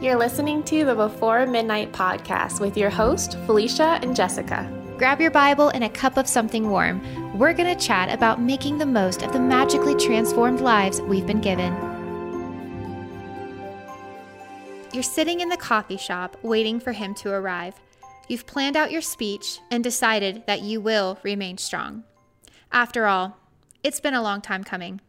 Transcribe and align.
You're 0.00 0.16
listening 0.16 0.62
to 0.62 0.84
the 0.84 0.94
Before 0.94 1.44
Midnight 1.44 1.90
podcast 1.90 2.60
with 2.60 2.76
your 2.76 2.88
host, 2.88 3.36
Felicia 3.46 3.98
and 4.00 4.14
Jessica. 4.14 4.70
Grab 4.96 5.20
your 5.20 5.32
Bible 5.32 5.70
and 5.70 5.82
a 5.82 5.88
cup 5.88 6.16
of 6.16 6.28
something 6.28 6.70
warm. 6.70 7.36
We're 7.36 7.52
going 7.52 7.76
to 7.76 7.84
chat 7.84 8.08
about 8.14 8.40
making 8.40 8.78
the 8.78 8.86
most 8.86 9.24
of 9.24 9.32
the 9.32 9.40
magically 9.40 9.96
transformed 9.96 10.60
lives 10.60 11.00
we've 11.00 11.26
been 11.26 11.40
given. 11.40 11.72
You're 14.92 15.02
sitting 15.02 15.40
in 15.40 15.48
the 15.48 15.56
coffee 15.56 15.96
shop 15.96 16.36
waiting 16.44 16.78
for 16.78 16.92
him 16.92 17.12
to 17.16 17.30
arrive. 17.30 17.74
You've 18.28 18.46
planned 18.46 18.76
out 18.76 18.92
your 18.92 19.02
speech 19.02 19.58
and 19.68 19.82
decided 19.82 20.44
that 20.46 20.62
you 20.62 20.80
will 20.80 21.18
remain 21.24 21.58
strong. 21.58 22.04
After 22.70 23.06
all, 23.06 23.36
it's 23.82 23.98
been 23.98 24.14
a 24.14 24.22
long 24.22 24.42
time 24.42 24.62
coming. 24.62 25.00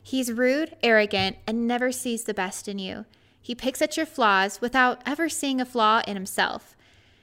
He's 0.00 0.30
rude, 0.30 0.76
arrogant, 0.84 1.38
and 1.48 1.66
never 1.66 1.90
sees 1.90 2.22
the 2.22 2.32
best 2.32 2.68
in 2.68 2.78
you. 2.78 3.06
He 3.44 3.54
picks 3.54 3.82
at 3.82 3.98
your 3.98 4.06
flaws 4.06 4.62
without 4.62 5.02
ever 5.04 5.28
seeing 5.28 5.60
a 5.60 5.66
flaw 5.66 6.00
in 6.06 6.16
himself. 6.16 6.74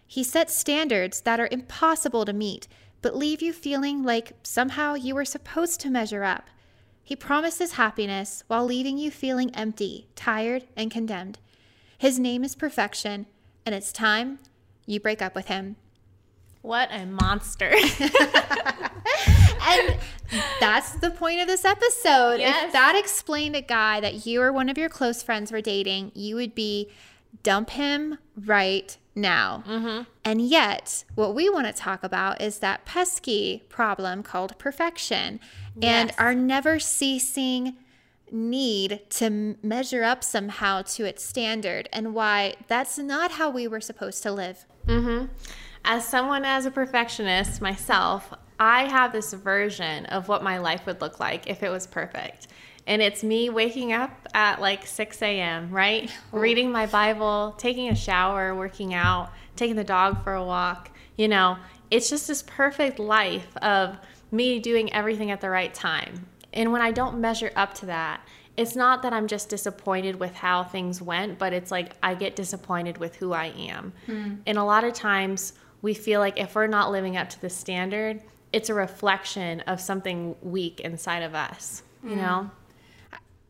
He 0.05 0.23
sets 0.23 0.53
standards 0.53 1.21
that 1.21 1.39
are 1.39 1.49
impossible 1.52 2.25
to 2.25 2.31
meet, 2.31 2.67
but 3.02 3.17
leave 3.17 3.41
you 3.41 3.52
feeling 3.52 4.03
like 4.03 4.34
somehow 4.43 4.93
you 4.93 5.15
were 5.15 5.26
supposed 5.26 5.79
to 5.79 5.89
measure 5.89 6.23
up. 6.23 6.48
He 7.03 7.15
promises 7.15 7.71
happiness 7.71 8.43
while 8.45 8.63
leaving 8.63 8.99
you 8.99 9.09
feeling 9.09 9.49
empty, 9.55 10.09
tired, 10.15 10.67
and 10.76 10.91
condemned. 10.91 11.39
His 11.98 12.20
name 12.20 12.43
is 12.43 12.53
perfection, 12.53 13.26
and 13.65 13.73
it's 13.73 13.91
time 13.91 14.38
you 14.85 14.99
break 14.99 15.23
up 15.23 15.34
with 15.34 15.48
him. 15.48 15.76
What 16.62 16.90
a 16.91 17.07
monster. 17.07 17.73
and 19.61 19.97
that's 20.59 20.93
the 20.95 21.11
point 21.11 21.41
of 21.41 21.47
this 21.47 21.65
episode. 21.65 22.39
Yes. 22.39 22.65
If 22.65 22.73
that 22.73 22.95
explained 22.95 23.55
a 23.55 23.61
guy 23.61 23.99
that 23.99 24.25
you 24.25 24.41
or 24.41 24.51
one 24.51 24.70
of 24.70 24.77
your 24.77 24.89
close 24.89 25.21
friends 25.23 25.51
were 25.51 25.61
dating, 25.61 26.11
you 26.15 26.35
would 26.35 26.55
be 26.55 26.89
dump 27.43 27.71
him 27.71 28.17
right 28.45 28.97
now. 29.15 29.63
Mm-hmm. 29.67 30.03
And 30.23 30.41
yet, 30.41 31.03
what 31.15 31.35
we 31.35 31.49
want 31.49 31.68
to 31.68 31.73
talk 31.73 32.03
about 32.03 32.41
is 32.41 32.59
that 32.59 32.85
pesky 32.85 33.63
problem 33.70 34.23
called 34.23 34.57
perfection 34.57 35.40
and 35.81 36.09
Yes. 36.09 36.15
our 36.18 36.34
never 36.34 36.79
ceasing 36.79 37.75
need 38.31 39.01
to 39.09 39.57
measure 39.62 40.03
up 40.03 40.23
somehow 40.23 40.81
to 40.81 41.03
its 41.03 41.23
standard 41.25 41.90
and 41.91 42.13
why 42.13 42.53
that's 42.68 42.98
not 42.98 43.31
how 43.31 43.49
we 43.49 43.68
were 43.68 43.81
supposed 43.81 44.23
to 44.23 44.31
live. 44.31 44.65
As 45.84 46.07
someone 46.07 46.46
as 46.46 46.65
a 46.65 46.71
perfectionist 46.71 47.62
myself, 47.62 48.34
I 48.62 48.87
have 48.87 49.12
this 49.12 49.34
version 49.34 50.05
of 50.05 50.27
what 50.27 50.43
my 50.43 50.59
life 50.59 50.85
would 50.85 51.01
look 51.01 51.20
like 51.20 51.49
if 51.49 51.63
it 51.63 51.70
was 51.70 51.87
perfect. 51.87 52.48
And 52.85 53.01
it's 53.01 53.23
me 53.23 53.49
waking 53.49 53.91
up 53.91 54.12
at 54.35 54.62
like 54.62 54.85
6 54.85 55.20
a.m., 55.23 55.71
right? 55.71 56.12
Oh. 56.31 56.37
Reading 56.37 56.71
my 56.71 56.85
Bible, 56.85 57.55
taking 57.57 57.90
a 57.90 57.95
shower, 57.95 58.53
working 58.53 58.93
out, 58.93 59.31
taking 59.55 59.76
the 59.76 59.84
dog 59.84 60.23
for 60.23 60.35
a 60.35 60.45
walk. 60.45 60.91
You 61.18 61.27
know, 61.27 61.57
it's 61.90 62.07
just 62.07 62.27
this 62.27 62.43
perfect 62.43 62.99
life 62.99 63.57
of 63.63 63.98
me 64.29 64.59
doing 64.59 64.94
everything 64.94 65.31
at 65.31 65.41
the 65.41 65.50
right 65.50 65.73
time. 65.73 66.28
And 66.53 66.72
when 66.72 66.84
I 66.84 66.91
don't 66.91 67.19
measure 67.19 67.51
up 67.56 67.73
to 67.75 67.88
that, 67.88 68.22
it's 68.57 68.75
not 68.75 69.01
that 69.01 69.12
I'm 69.12 69.25
just 69.25 69.50
disappointed 69.50 70.18
with 70.18 70.35
how 70.35 70.66
things 70.66 71.01
went, 71.01 71.40
but 71.40 71.51
it's 71.51 71.72
like 71.72 71.94
I 72.03 72.13
get 72.13 72.35
disappointed 72.35 73.00
with 73.00 73.16
who 73.16 73.34
I 73.34 73.46
am. 73.57 73.91
Hmm. 74.06 74.35
And 74.46 74.59
a 74.59 74.63
lot 74.63 74.84
of 74.84 74.94
times 74.94 75.53
we 75.81 75.96
feel 75.96 76.19
like 76.19 76.40
if 76.40 76.53
we're 76.53 76.68
not 76.68 76.91
living 76.91 77.18
up 77.18 77.28
to 77.29 77.41
the 77.41 77.50
standard, 77.50 78.22
it's 78.53 78.69
a 78.69 78.74
reflection 78.74 79.62
of 79.62 79.80
something 79.80 80.35
weak 80.41 80.80
inside 80.81 81.24
of 81.24 81.35
us, 81.35 81.84
you 82.03 82.16
know? 82.16 82.22
Mm-hmm. 82.22 82.56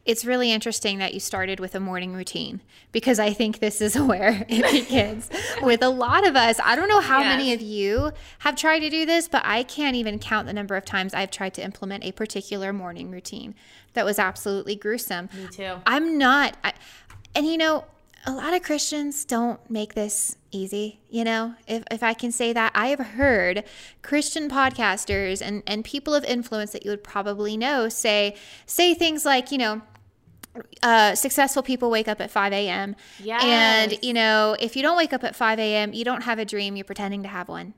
It's 0.04 0.26
really 0.26 0.52
interesting 0.52 0.98
that 0.98 1.14
you 1.14 1.20
started 1.20 1.60
with 1.60 1.76
a 1.76 1.80
morning 1.80 2.14
routine 2.14 2.62
because 2.92 3.20
I 3.20 3.34
think 3.34 3.60
this 3.60 3.82
is 3.82 4.00
where 4.00 4.46
it 4.50 4.72
begins 4.72 5.30
with 5.62 5.84
a 5.84 5.90
lot 5.90 6.28
of 6.28 6.36
us. 6.36 6.60
I 6.64 6.76
don't 6.76 6.90
know 6.90 7.02
how 7.02 7.22
many 7.22 7.54
of 7.54 7.62
you 7.62 8.12
have 8.40 8.56
tried 8.56 8.80
to 8.80 8.90
do 8.90 9.06
this, 9.06 9.28
but 9.28 9.44
I 9.46 9.62
can't 9.62 9.96
even 9.96 10.18
count 10.18 10.48
the 10.48 10.54
number 10.54 10.76
of 10.76 10.86
times 10.86 11.14
I've 11.14 11.30
tried 11.30 11.54
to 11.56 11.64
implement 11.64 12.04
a 12.04 12.12
particular 12.14 12.74
morning 12.74 13.12
routine 13.12 13.54
that 13.94 14.04
was 14.04 14.18
absolutely 14.18 14.76
gruesome. 14.76 15.30
Me 15.36 15.48
too. 15.52 15.76
I'm 15.86 16.18
not, 16.18 16.58
I, 16.64 16.74
and 17.36 17.46
you 17.46 17.58
know, 17.58 17.86
a 18.26 18.32
lot 18.32 18.54
of 18.54 18.62
Christians 18.62 19.26
don't 19.26 19.60
make 19.70 19.96
this 19.96 20.38
easy. 20.52 21.00
You 21.10 21.24
know, 21.24 21.56
if, 21.68 21.84
if 21.90 22.04
I 22.04 22.14
can 22.14 22.32
say 22.32 22.54
that, 22.54 22.72
I 22.76 22.88
have 22.88 23.00
heard 23.00 23.64
Christian 24.02 24.50
podcasters 24.50 25.42
and, 25.42 25.64
and 25.66 25.84
people 25.84 26.14
of 26.14 26.24
influence 26.26 26.72
that 26.72 26.86
you 26.86 26.92
would 26.92 27.04
probably 27.04 27.58
know 27.58 27.90
say 27.90 28.36
say 28.66 28.94
things 28.94 29.26
like, 29.26 29.52
you 29.52 29.58
know, 29.58 29.82
uh, 30.84 31.16
successful 31.16 31.64
people 31.64 31.90
wake 31.90 32.08
up 32.08 32.20
at 32.20 32.30
5 32.30 32.54
a.m. 32.54 32.96
Yes. 33.24 33.44
And, 33.44 34.04
you 34.04 34.14
know, 34.14 34.56
if 34.60 34.76
you 34.76 34.82
don't 34.82 34.98
wake 34.98 35.14
up 35.14 35.24
at 35.24 35.36
5 35.36 35.60
a.m., 35.60 35.94
you 35.94 36.04
don't 36.04 36.24
have 36.24 36.40
a 36.40 36.46
dream, 36.46 36.76
you're 36.76 36.84
pretending 36.84 37.24
to 37.24 37.30
have 37.30 37.48
one. 37.48 37.74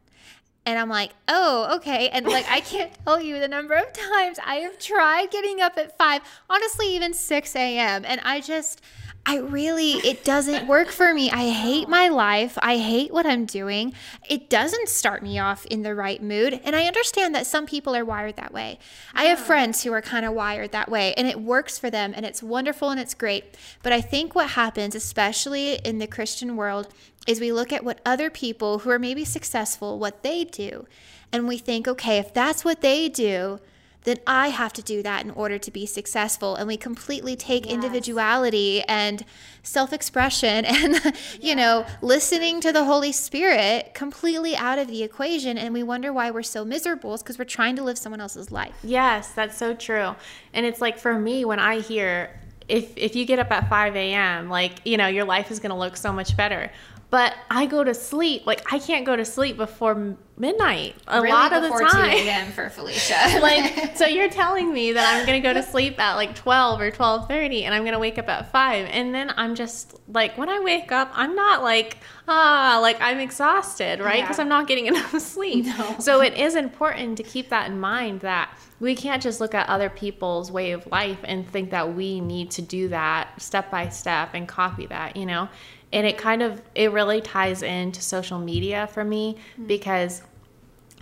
And 0.65 0.79
I'm 0.79 0.89
like, 0.89 1.11
oh, 1.27 1.75
okay. 1.77 2.09
And 2.09 2.25
like, 2.25 2.49
I 2.49 2.61
can't 2.61 2.91
tell 3.05 3.21
you 3.21 3.39
the 3.39 3.47
number 3.47 3.73
of 3.73 3.91
times 3.93 4.39
I 4.45 4.55
have 4.55 4.79
tried 4.79 5.29
getting 5.31 5.61
up 5.61 5.77
at 5.77 5.97
5, 5.97 6.21
honestly, 6.49 6.95
even 6.95 7.13
6 7.13 7.55
a.m. 7.55 8.05
And 8.05 8.21
I 8.23 8.39
just, 8.39 8.81
I 9.25 9.37
really, 9.37 9.91
it 9.91 10.25
doesn't 10.25 10.67
work 10.67 10.89
for 10.89 11.13
me. 11.13 11.31
I 11.31 11.49
hate 11.49 11.87
my 11.87 12.09
life. 12.09 12.57
I 12.61 12.77
hate 12.77 13.13
what 13.13 13.25
I'm 13.25 13.45
doing. 13.45 13.93
It 14.29 14.49
doesn't 14.49 14.89
start 14.89 15.23
me 15.23 15.39
off 15.39 15.65
in 15.67 15.81
the 15.81 15.95
right 15.95 16.21
mood. 16.21 16.59
And 16.65 16.75
I 16.75 16.87
understand 16.87 17.33
that 17.33 17.47
some 17.47 17.65
people 17.65 17.95
are 17.95 18.03
wired 18.03 18.35
that 18.35 18.53
way. 18.53 18.79
I 19.13 19.25
have 19.25 19.39
friends 19.39 19.83
who 19.83 19.93
are 19.93 20.01
kind 20.01 20.25
of 20.25 20.33
wired 20.33 20.73
that 20.73 20.91
way, 20.91 21.13
and 21.13 21.25
it 21.25 21.39
works 21.39 21.79
for 21.79 21.89
them, 21.89 22.13
and 22.13 22.25
it's 22.25 22.43
wonderful 22.43 22.89
and 22.89 22.99
it's 22.99 23.13
great. 23.13 23.57
But 23.81 23.93
I 23.93 24.01
think 24.01 24.35
what 24.35 24.51
happens, 24.51 24.93
especially 24.93 25.75
in 25.75 25.99
the 25.99 26.07
Christian 26.07 26.57
world, 26.57 26.93
is 27.27 27.39
we 27.39 27.51
look 27.51 27.71
at 27.71 27.83
what 27.83 27.99
other 28.05 28.29
people 28.29 28.79
who 28.79 28.89
are 28.89 28.99
maybe 28.99 29.25
successful, 29.25 29.99
what 29.99 30.23
they 30.23 30.43
do, 30.43 30.85
and 31.31 31.47
we 31.47 31.57
think, 31.57 31.87
okay, 31.87 32.17
if 32.17 32.33
that's 32.33 32.63
what 32.63 32.81
they 32.81 33.09
do, 33.09 33.59
then 34.03 34.17
I 34.27 34.49
have 34.49 34.73
to 34.73 34.81
do 34.81 35.01
that 35.03 35.23
in 35.23 35.31
order 35.31 35.57
to 35.57 35.71
be 35.71 35.85
successful. 35.85 36.55
And 36.55 36.67
we 36.67 36.77
completely 36.77 37.35
take 37.35 37.65
individuality 37.65 38.81
and 38.83 39.23
self 39.63 39.93
expression 39.93 40.65
and, 40.65 41.15
you 41.39 41.55
know, 41.55 41.85
listening 42.01 42.61
to 42.61 42.71
the 42.71 42.83
Holy 42.83 43.11
Spirit 43.11 43.93
completely 43.93 44.55
out 44.55 44.79
of 44.79 44.87
the 44.87 45.03
equation. 45.03 45.57
And 45.57 45.73
we 45.73 45.83
wonder 45.83 46.11
why 46.11 46.31
we're 46.31 46.43
so 46.43 46.65
miserable. 46.65 47.17
Because 47.17 47.37
we're 47.37 47.45
trying 47.45 47.75
to 47.77 47.83
live 47.83 47.97
someone 47.97 48.21
else's 48.21 48.51
life. 48.51 48.73
Yes, 48.83 49.31
that's 49.31 49.57
so 49.57 49.73
true. 49.73 50.15
And 50.53 50.65
it's 50.65 50.81
like 50.81 50.97
for 50.97 51.17
me, 51.17 51.45
when 51.45 51.59
I 51.59 51.79
hear 51.79 52.39
if 52.67 52.93
if 52.97 53.15
you 53.15 53.25
get 53.25 53.39
up 53.39 53.51
at 53.51 53.69
5 53.69 53.95
a.m., 53.95 54.49
like, 54.49 54.85
you 54.85 54.97
know, 54.97 55.07
your 55.07 55.25
life 55.25 55.51
is 55.51 55.59
going 55.59 55.71
to 55.71 55.77
look 55.77 55.97
so 55.97 56.11
much 56.13 56.35
better. 56.37 56.71
But 57.13 57.35
I 57.51 57.67
go 57.67 57.83
to 57.83 57.93
sleep, 57.93 58.47
like, 58.47 58.73
I 58.73 58.79
can't 58.79 59.05
go 59.05 59.15
to 59.15 59.23
sleep 59.23 59.55
before 59.55 60.17
midnight 60.35 60.95
a 61.07 61.21
lot 61.21 61.53
of 61.53 61.61
the 61.61 61.69
time. 61.69 62.09
a.m. 62.09 62.51
for 62.53 62.67
Felicia. 62.69 63.37
like 63.41 63.95
so 63.95 64.07
you're 64.07 64.29
telling 64.29 64.73
me 64.73 64.93
that 64.93 65.15
i'm 65.15 65.25
gonna 65.27 65.39
go 65.39 65.53
to 65.53 65.61
sleep 65.61 65.99
at 65.99 66.15
like 66.15 66.33
12 66.33 66.81
or 66.81 66.89
12.30 66.91 67.61
and 67.63 67.73
i'm 67.75 67.85
gonna 67.85 67.99
wake 67.99 68.17
up 68.17 68.27
at 68.27 68.51
5 68.51 68.87
and 68.89 69.13
then 69.13 69.31
i'm 69.37 69.53
just 69.53 69.99
like 70.07 70.35
when 70.35 70.49
i 70.49 70.59
wake 70.59 70.91
up 70.91 71.11
i'm 71.13 71.35
not 71.35 71.61
like 71.61 71.97
ah 72.27 72.79
like 72.81 72.97
i'm 72.99 73.19
exhausted 73.19 73.99
right 73.99 74.21
because 74.23 74.37
Yeah. 74.37 74.43
i'm 74.43 74.49
not 74.49 74.67
getting 74.67 74.87
enough 74.91 75.11
sleep 75.19 75.65
No. 75.65 75.97
so 75.99 76.21
it 76.21 76.33
is 76.33 76.55
important 76.55 77.17
to 77.17 77.23
keep 77.23 77.49
that 77.49 77.69
in 77.69 77.79
mind 77.79 78.21
that 78.21 78.57
we 78.79 78.95
can't 78.95 79.21
just 79.21 79.39
look 79.39 79.53
at 79.53 79.69
other 79.69 79.89
people's 79.89 80.51
way 80.51 80.71
of 80.71 80.85
life 80.87 81.19
and 81.23 81.47
think 81.47 81.69
that 81.69 81.93
we 81.93 82.19
need 82.21 82.49
to 82.51 82.63
do 82.63 82.87
that 82.87 83.39
step 83.39 83.69
by 83.69 83.89
step 83.89 84.31
and 84.33 84.47
copy 84.47 84.87
that 84.87 85.15
you 85.15 85.27
know 85.27 85.47
and 85.93 86.05
it 86.05 86.17
kind 86.17 86.41
of 86.41 86.61
it 86.75 86.91
really 86.91 87.21
ties 87.21 87.61
into 87.61 88.01
social 88.01 88.39
media 88.39 88.87
for 88.87 89.05
me 89.05 89.37
mm. 89.57 89.67
because 89.67 90.23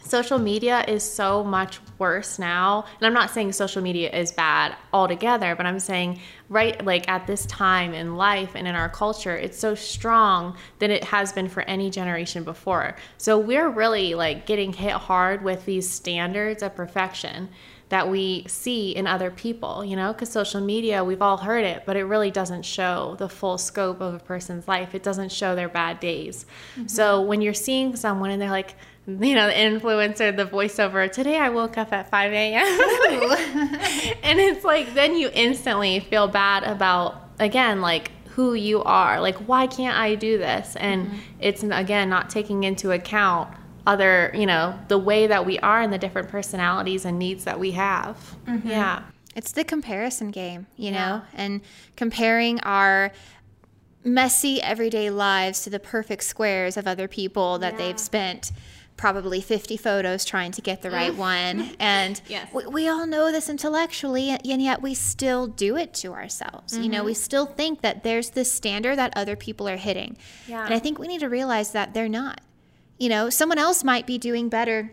social 0.03 0.39
media 0.39 0.83
is 0.87 1.03
so 1.03 1.43
much 1.43 1.79
worse 1.97 2.37
now. 2.37 2.85
And 2.97 3.07
i'm 3.07 3.13
not 3.13 3.29
saying 3.29 3.51
social 3.53 3.81
media 3.81 4.11
is 4.11 4.31
bad 4.31 4.75
altogether 4.91 5.55
but 5.55 5.65
i'm 5.65 5.79
saying 5.79 6.19
right 6.49 6.83
like 6.85 7.07
at 7.07 7.25
this 7.27 7.45
time 7.45 7.93
in 7.93 8.15
life 8.15 8.51
and 8.55 8.67
in 8.67 8.75
our 8.75 8.89
culture 8.89 9.35
it's 9.35 9.57
so 9.57 9.73
strong 9.75 10.57
than 10.79 10.91
it 10.91 11.03
has 11.03 11.31
been 11.31 11.47
for 11.47 11.61
any 11.63 11.89
generation 11.89 12.43
before. 12.43 12.95
So 13.17 13.39
we're 13.39 13.69
really 13.69 14.13
like 14.15 14.45
getting 14.45 14.73
hit 14.73 14.93
hard 14.93 15.43
with 15.43 15.65
these 15.65 15.89
standards 15.89 16.61
of 16.61 16.75
perfection 16.75 17.49
that 17.91 18.09
we 18.09 18.45
see 18.47 18.91
in 18.91 19.05
other 19.05 19.29
people, 19.29 19.83
you 19.83 19.97
know, 19.97 20.13
because 20.13 20.29
social 20.29 20.61
media, 20.61 21.03
we've 21.03 21.21
all 21.21 21.35
heard 21.35 21.65
it, 21.65 21.83
but 21.85 21.97
it 21.97 22.05
really 22.05 22.31
doesn't 22.31 22.63
show 22.63 23.17
the 23.19 23.27
full 23.27 23.57
scope 23.57 23.99
of 23.99 24.13
a 24.13 24.19
person's 24.19 24.65
life. 24.65 24.95
It 24.95 25.03
doesn't 25.03 25.29
show 25.29 25.55
their 25.55 25.67
bad 25.67 25.99
days. 25.99 26.45
Mm-hmm. 26.77 26.87
So 26.87 27.21
when 27.21 27.41
you're 27.41 27.53
seeing 27.53 27.97
someone 27.97 28.31
and 28.31 28.41
they're 28.41 28.49
like, 28.49 28.75
you 29.07 29.35
know, 29.35 29.47
the 29.47 29.53
influencer, 29.53 30.33
the 30.33 30.45
voiceover, 30.45 31.11
today 31.11 31.37
I 31.37 31.49
woke 31.49 31.77
up 31.77 31.91
at 31.91 32.09
5 32.09 32.31
a.m. 32.31 32.63
and 34.23 34.39
it's 34.39 34.63
like, 34.63 34.93
then 34.93 35.17
you 35.17 35.29
instantly 35.33 35.99
feel 35.99 36.29
bad 36.29 36.63
about, 36.63 37.21
again, 37.39 37.81
like, 37.81 38.09
who 38.29 38.53
you 38.53 38.81
are. 38.83 39.19
Like, 39.19 39.35
why 39.49 39.67
can't 39.67 39.97
I 39.97 40.15
do 40.15 40.37
this? 40.37 40.77
And 40.77 41.07
mm-hmm. 41.07 41.17
it's, 41.41 41.61
again, 41.63 42.09
not 42.09 42.29
taking 42.29 42.63
into 42.63 42.91
account 42.91 43.53
other, 43.87 44.31
you 44.35 44.45
know, 44.45 44.77
the 44.87 44.97
way 44.97 45.27
that 45.27 45.45
we 45.45 45.57
are 45.59 45.81
and 45.81 45.91
the 45.91 45.97
different 45.97 46.29
personalities 46.29 47.05
and 47.05 47.17
needs 47.17 47.43
that 47.45 47.59
we 47.59 47.71
have. 47.71 48.35
Yeah. 48.63 49.03
It's 49.35 49.51
the 49.53 49.63
comparison 49.63 50.29
game, 50.31 50.67
you 50.75 50.91
Yeah. 50.91 51.07
know, 51.09 51.21
and 51.33 51.61
comparing 51.95 52.59
our 52.61 53.11
messy 54.03 54.61
everyday 54.61 55.09
lives 55.09 55.61
to 55.63 55.69
the 55.69 55.79
perfect 55.79 56.23
squares 56.23 56.75
of 56.77 56.87
other 56.87 57.07
people 57.07 57.59
that 57.59 57.73
Yeah. 57.73 57.77
they've 57.77 57.99
spent 57.99 58.51
probably 58.97 59.41
50 59.41 59.77
photos 59.77 60.25
trying 60.25 60.51
to 60.51 60.61
get 60.61 60.81
the 60.83 60.91
right 60.91 61.15
one 61.15 61.71
and 61.79 62.21
Yes. 62.27 62.47
we, 62.53 62.65
we 62.67 62.87
all 62.87 63.07
know 63.07 63.31
this 63.31 63.49
intellectually 63.49 64.29
and 64.29 64.61
yet 64.61 64.81
we 64.81 64.93
still 64.93 65.47
do 65.47 65.75
it 65.75 65.93
to 65.95 66.13
ourselves 66.13 66.73
you 66.75 66.83
Mm-hmm. 66.83 66.91
know 66.91 67.03
we 67.03 67.13
still 67.15 67.45
think 67.47 67.81
that 67.81 68.03
there's 68.03 68.31
this 68.31 68.51
standard 68.51 68.97
that 68.97 69.13
other 69.15 69.35
people 69.35 69.67
are 69.67 69.77
hitting 69.77 70.17
Yeah. 70.47 70.65
and 70.65 70.73
i 70.73 70.77
think 70.79 70.99
we 70.99 71.07
need 71.07 71.21
to 71.21 71.29
realize 71.29 71.71
that 71.71 71.93
they're 71.95 72.09
not 72.09 72.41
you 73.01 73.09
know 73.09 73.29
someone 73.29 73.57
else 73.57 73.83
might 73.83 74.05
be 74.05 74.17
doing 74.17 74.47
better 74.47 74.91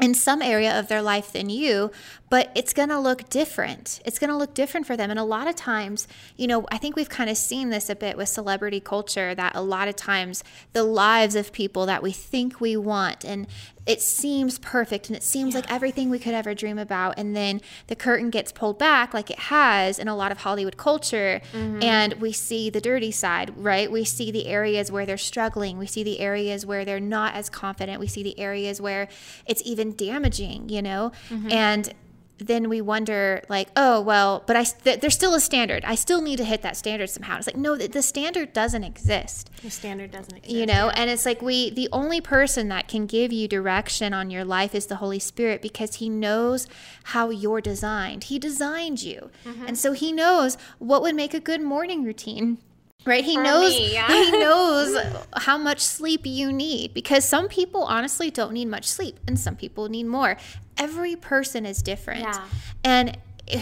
in 0.00 0.14
some 0.14 0.42
area 0.42 0.78
of 0.78 0.86
their 0.88 1.02
life 1.02 1.32
than 1.32 1.50
you, 1.50 1.90
but 2.30 2.50
it's 2.54 2.72
going 2.72 2.88
to 2.90 2.98
look 2.98 3.28
different. 3.28 4.00
It's 4.04 4.18
going 4.18 4.30
to 4.30 4.36
look 4.36 4.54
different 4.54 4.86
for 4.86 4.96
them. 4.96 5.10
And 5.10 5.18
a 5.18 5.24
lot 5.24 5.48
of 5.48 5.56
times, 5.56 6.06
you 6.36 6.46
know, 6.46 6.66
I 6.70 6.78
think 6.78 6.96
we've 6.96 7.08
kind 7.08 7.30
of 7.30 7.36
seen 7.36 7.70
this 7.70 7.88
a 7.88 7.96
bit 7.96 8.16
with 8.16 8.28
celebrity 8.28 8.80
culture 8.80 9.34
that 9.34 9.54
a 9.54 9.62
lot 9.62 9.88
of 9.88 9.96
times 9.96 10.44
the 10.72 10.84
lives 10.84 11.34
of 11.34 11.52
people 11.52 11.86
that 11.86 12.02
we 12.02 12.12
think 12.12 12.60
we 12.60 12.76
want 12.76 13.24
and 13.24 13.46
it 13.88 14.02
seems 14.02 14.58
perfect 14.58 15.08
and 15.08 15.16
it 15.16 15.22
seems 15.22 15.54
like 15.54 15.64
everything 15.72 16.10
we 16.10 16.18
could 16.18 16.34
ever 16.34 16.52
dream 16.52 16.78
about. 16.78 17.18
And 17.18 17.34
then 17.34 17.62
the 17.86 17.96
curtain 17.96 18.28
gets 18.28 18.52
pulled 18.52 18.78
back, 18.78 19.14
like 19.14 19.30
it 19.30 19.38
has 19.38 19.98
in 19.98 20.08
a 20.08 20.14
lot 20.14 20.30
of 20.30 20.38
Hollywood 20.38 20.76
culture, 20.76 21.40
mm-hmm. 21.54 21.82
and 21.82 22.12
we 22.14 22.30
see 22.30 22.68
the 22.68 22.82
dirty 22.82 23.10
side, 23.10 23.54
right? 23.56 23.90
We 23.90 24.04
see 24.04 24.30
the 24.30 24.46
areas 24.46 24.92
where 24.92 25.06
they're 25.06 25.16
struggling. 25.16 25.78
We 25.78 25.86
see 25.86 26.04
the 26.04 26.20
areas 26.20 26.66
where 26.66 26.84
they're 26.84 27.00
not 27.00 27.34
as 27.34 27.48
confident. 27.48 27.98
We 27.98 28.08
see 28.08 28.22
the 28.22 28.38
areas 28.38 28.78
where 28.78 29.08
it's 29.46 29.62
even 29.64 29.96
damaging, 29.96 30.68
you 30.68 30.82
know? 30.82 31.10
Mm-hmm. 31.30 31.50
And 31.50 31.94
then 32.38 32.68
we 32.68 32.80
wonder 32.80 33.42
like 33.48 33.68
oh 33.76 34.00
well 34.00 34.44
but 34.46 34.54
i 34.56 34.62
th- 34.64 35.00
there's 35.00 35.14
still 35.14 35.34
a 35.34 35.40
standard. 35.40 35.84
I 35.84 35.94
still 35.94 36.22
need 36.22 36.36
to 36.36 36.44
hit 36.44 36.62
that 36.62 36.76
standard 36.76 37.10
somehow. 37.10 37.36
It's 37.38 37.46
like 37.46 37.56
no 37.56 37.76
the, 37.76 37.88
the 37.88 38.02
standard 38.02 38.52
doesn't 38.52 38.84
exist. 38.84 39.50
The 39.62 39.70
standard 39.70 40.10
doesn't 40.12 40.36
exist. 40.36 40.54
you 40.54 40.64
know 40.66 40.90
and 40.90 41.10
it's 41.10 41.26
like 41.26 41.42
we 41.42 41.70
the 41.70 41.88
only 41.92 42.20
person 42.20 42.68
that 42.68 42.88
can 42.88 43.06
give 43.06 43.32
you 43.32 43.48
direction 43.48 44.14
on 44.14 44.30
your 44.30 44.44
life 44.44 44.74
is 44.74 44.86
the 44.86 44.96
holy 44.96 45.18
spirit 45.18 45.60
because 45.62 45.96
he 45.96 46.08
knows 46.08 46.66
how 47.04 47.30
you're 47.30 47.60
designed. 47.60 48.24
He 48.24 48.38
designed 48.38 49.02
you. 49.02 49.30
Mm-hmm. 49.44 49.66
and 49.66 49.78
so 49.78 49.92
he 49.92 50.12
knows 50.12 50.56
what 50.78 51.02
would 51.02 51.14
make 51.14 51.34
a 51.34 51.40
good 51.40 51.60
morning 51.60 52.04
routine 52.04 52.58
right 53.06 53.24
he 53.24 53.34
For 53.36 53.42
knows 53.42 53.70
me, 53.70 53.92
yeah. 53.92 54.08
he 54.08 54.30
knows 54.32 54.96
how 55.36 55.56
much 55.58 55.80
sleep 55.80 56.22
you 56.24 56.52
need 56.52 56.94
because 56.94 57.24
some 57.24 57.48
people 57.48 57.82
honestly 57.84 58.30
don't 58.30 58.52
need 58.52 58.66
much 58.66 58.86
sleep 58.86 59.18
and 59.26 59.38
some 59.38 59.56
people 59.56 59.88
need 59.88 60.04
more 60.06 60.36
every 60.76 61.16
person 61.16 61.64
is 61.64 61.82
different 61.82 62.20
Yeah. 62.22 62.44
and 62.84 63.18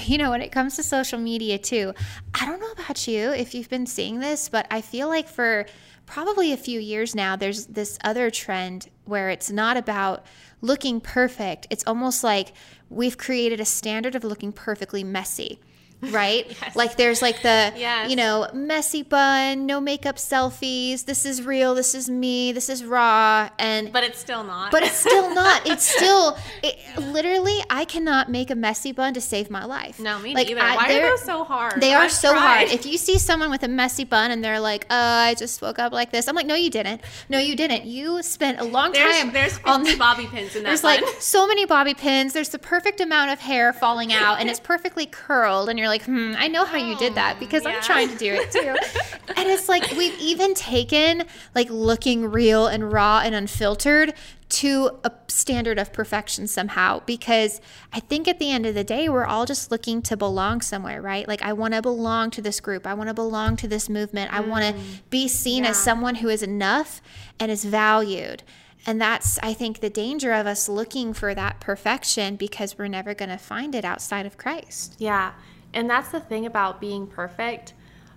you 0.08 0.18
know, 0.18 0.32
when 0.32 0.42
it 0.42 0.50
comes 0.50 0.74
to 0.74 0.82
social 0.82 1.16
media 1.16 1.58
too, 1.58 1.94
I 2.34 2.44
don't 2.44 2.58
know 2.58 2.72
about 2.72 3.06
you 3.06 3.30
if 3.30 3.54
you've 3.54 3.68
been 3.68 3.86
seeing 3.86 4.18
this, 4.18 4.48
but 4.48 4.66
I 4.68 4.80
feel 4.80 5.06
like 5.06 5.28
for 5.28 5.64
probably 6.06 6.52
a 6.52 6.56
few 6.56 6.80
years 6.80 7.14
now, 7.14 7.36
there's 7.36 7.66
this 7.66 7.96
other 8.02 8.28
trend 8.28 8.88
where 9.04 9.30
it's 9.30 9.48
not 9.48 9.76
about 9.76 10.26
looking 10.60 11.00
perfect. 11.00 11.68
It's 11.70 11.84
almost 11.86 12.24
like 12.24 12.52
we've 12.90 13.16
created 13.16 13.60
a 13.60 13.64
standard 13.64 14.16
of 14.16 14.24
looking 14.24 14.50
perfectly 14.50 15.04
messy. 15.04 15.60
Right? 16.02 16.46
Yes. 16.66 16.74
Like 16.76 16.96
there's 16.96 17.20
like 17.22 17.42
the, 17.42 17.72
Yes. 17.76 18.08
you 18.10 18.16
know, 18.16 18.48
messy 18.54 19.02
bun, 19.02 19.66
no 19.66 19.80
makeup 19.80 20.16
selfies. 20.16 21.04
This 21.04 21.24
is 21.26 21.42
real. 21.42 21.74
This 21.74 21.94
is 21.94 22.08
me. 22.08 22.52
This 22.52 22.68
is 22.68 22.84
raw. 22.84 23.48
And 23.58 23.92
but 23.92 24.04
it's 24.04 24.18
still 24.18 24.42
not. 24.44 24.70
but 24.70 24.82
it's 24.82 24.96
still 24.96 25.34
not. 25.34 25.66
It's 25.66 25.84
still 25.96 26.36
it, 26.62 26.76
literally. 26.98 27.62
I 27.70 27.84
cannot 27.84 28.30
make 28.30 28.50
a 28.50 28.54
messy 28.54 28.92
bun 28.92 29.14
to 29.14 29.20
save 29.20 29.50
my 29.50 29.64
life. 29.64 29.98
no, 30.00 30.18
me 30.18 30.34
Like, 30.34 30.48
neither. 30.48 30.60
I- 30.60 30.76
Why 30.76 30.92
are 30.98 31.10
those 31.10 31.22
so 31.22 31.44
hard? 31.44 31.80
They 31.80 31.92
are 31.94 32.04
I've 32.04 32.12
so 32.12 32.32
tried. 32.32 32.40
hard. 32.68 32.70
If 32.72 32.86
you 32.86 32.96
see 32.98 33.18
someone 33.18 33.50
with 33.50 33.62
a 33.62 33.68
messy 33.68 34.04
bun 34.04 34.30
and 34.30 34.42
they're 34.44 34.60
like, 34.60 34.84
"Uh, 34.90 34.94
I 35.28 35.34
just 35.34 35.60
woke 35.62 35.78
up 35.78 35.92
like 35.92 36.10
this," 36.12 36.28
I'm 36.28 36.34
like, 36.34 36.46
"No, 36.46 36.54
you 36.54 36.70
didn't. 36.70 37.00
No, 37.28 37.38
you 37.38 37.56
didn't. 37.56 37.84
You 37.84 38.22
spent 38.22 38.60
a 38.60 38.64
long 38.64 38.92
there's 38.92 39.16
time 39.16 39.32
there's 39.32 39.58
on 39.64 39.80
50 39.80 39.92
the." 39.92 39.98
bobby 40.06 40.26
pins 40.26 40.54
in 40.56 40.62
that 40.62 40.70
There's 40.70 40.82
bun. 40.82 41.00
like 41.02 41.20
so 41.20 41.46
many 41.46 41.64
bobby 41.66 41.94
pins. 41.94 42.32
There's 42.32 42.48
the 42.50 42.58
perfect 42.58 43.00
amount 43.00 43.30
of 43.32 43.40
hair 43.40 43.72
falling 43.72 44.12
out, 44.12 44.40
and 44.40 44.48
it's 44.50 44.60
perfectly 44.60 45.06
curled. 45.06 45.68
And 45.68 45.78
you're 45.78 45.85
like, 45.88 46.04
"Hmm, 46.04 46.34
I 46.36 46.48
know 46.48 46.64
how 46.64 46.76
you 46.76 46.96
did 46.96 47.14
that 47.14 47.38
because 47.38 47.64
yeah. 47.64 47.70
I'm 47.70 47.82
trying 47.82 48.08
to 48.08 48.16
do 48.16 48.32
it 48.32 48.50
too." 48.50 48.76
and 49.36 49.48
it's 49.48 49.68
like 49.68 49.90
we've 49.92 50.18
even 50.18 50.54
taken 50.54 51.24
like 51.54 51.68
looking 51.70 52.26
real 52.26 52.66
and 52.66 52.92
raw 52.92 53.20
and 53.24 53.34
unfiltered 53.34 54.14
to 54.48 54.90
a 55.02 55.10
standard 55.28 55.78
of 55.78 55.92
perfection 55.92 56.46
somehow 56.46 57.00
because 57.04 57.60
I 57.92 58.00
think 58.00 58.28
at 58.28 58.38
the 58.38 58.50
end 58.50 58.64
of 58.64 58.74
the 58.74 58.84
day 58.84 59.08
we're 59.08 59.24
all 59.24 59.44
just 59.44 59.70
looking 59.70 60.02
to 60.02 60.16
belong 60.16 60.60
somewhere, 60.60 61.02
right? 61.02 61.26
Like 61.26 61.42
I 61.42 61.52
want 61.52 61.74
to 61.74 61.82
belong 61.82 62.30
to 62.32 62.42
this 62.42 62.60
group. 62.60 62.86
I 62.86 62.94
want 62.94 63.08
to 63.08 63.14
belong 63.14 63.56
to 63.56 63.68
this 63.68 63.88
movement. 63.88 64.32
I 64.32 64.40
want 64.40 64.64
to 64.64 64.82
be 65.10 65.26
seen 65.26 65.64
as 65.64 65.76
someone 65.76 66.16
who 66.16 66.28
is 66.28 66.42
enough 66.42 67.00
and 67.40 67.50
is 67.50 67.64
valued. 67.64 68.42
And 68.86 69.00
that's 69.00 69.38
I 69.42 69.52
think 69.52 69.80
the 69.80 69.90
danger 69.90 70.32
of 70.32 70.46
us 70.46 70.68
looking 70.68 71.12
for 71.12 71.34
that 71.34 71.58
perfection 71.58 72.36
because 72.36 72.78
we're 72.78 72.86
never 72.86 73.14
going 73.14 73.30
to 73.30 73.38
find 73.38 73.74
it 73.74 73.84
outside 73.84 74.26
of 74.26 74.38
Christ. 74.38 74.94
Yeah. 74.98 75.32
And 75.74 75.88
that's 75.88 76.10
the 76.10 76.20
thing 76.20 76.46
about 76.46 76.80
being 76.80 77.06
perfect. 77.06 77.74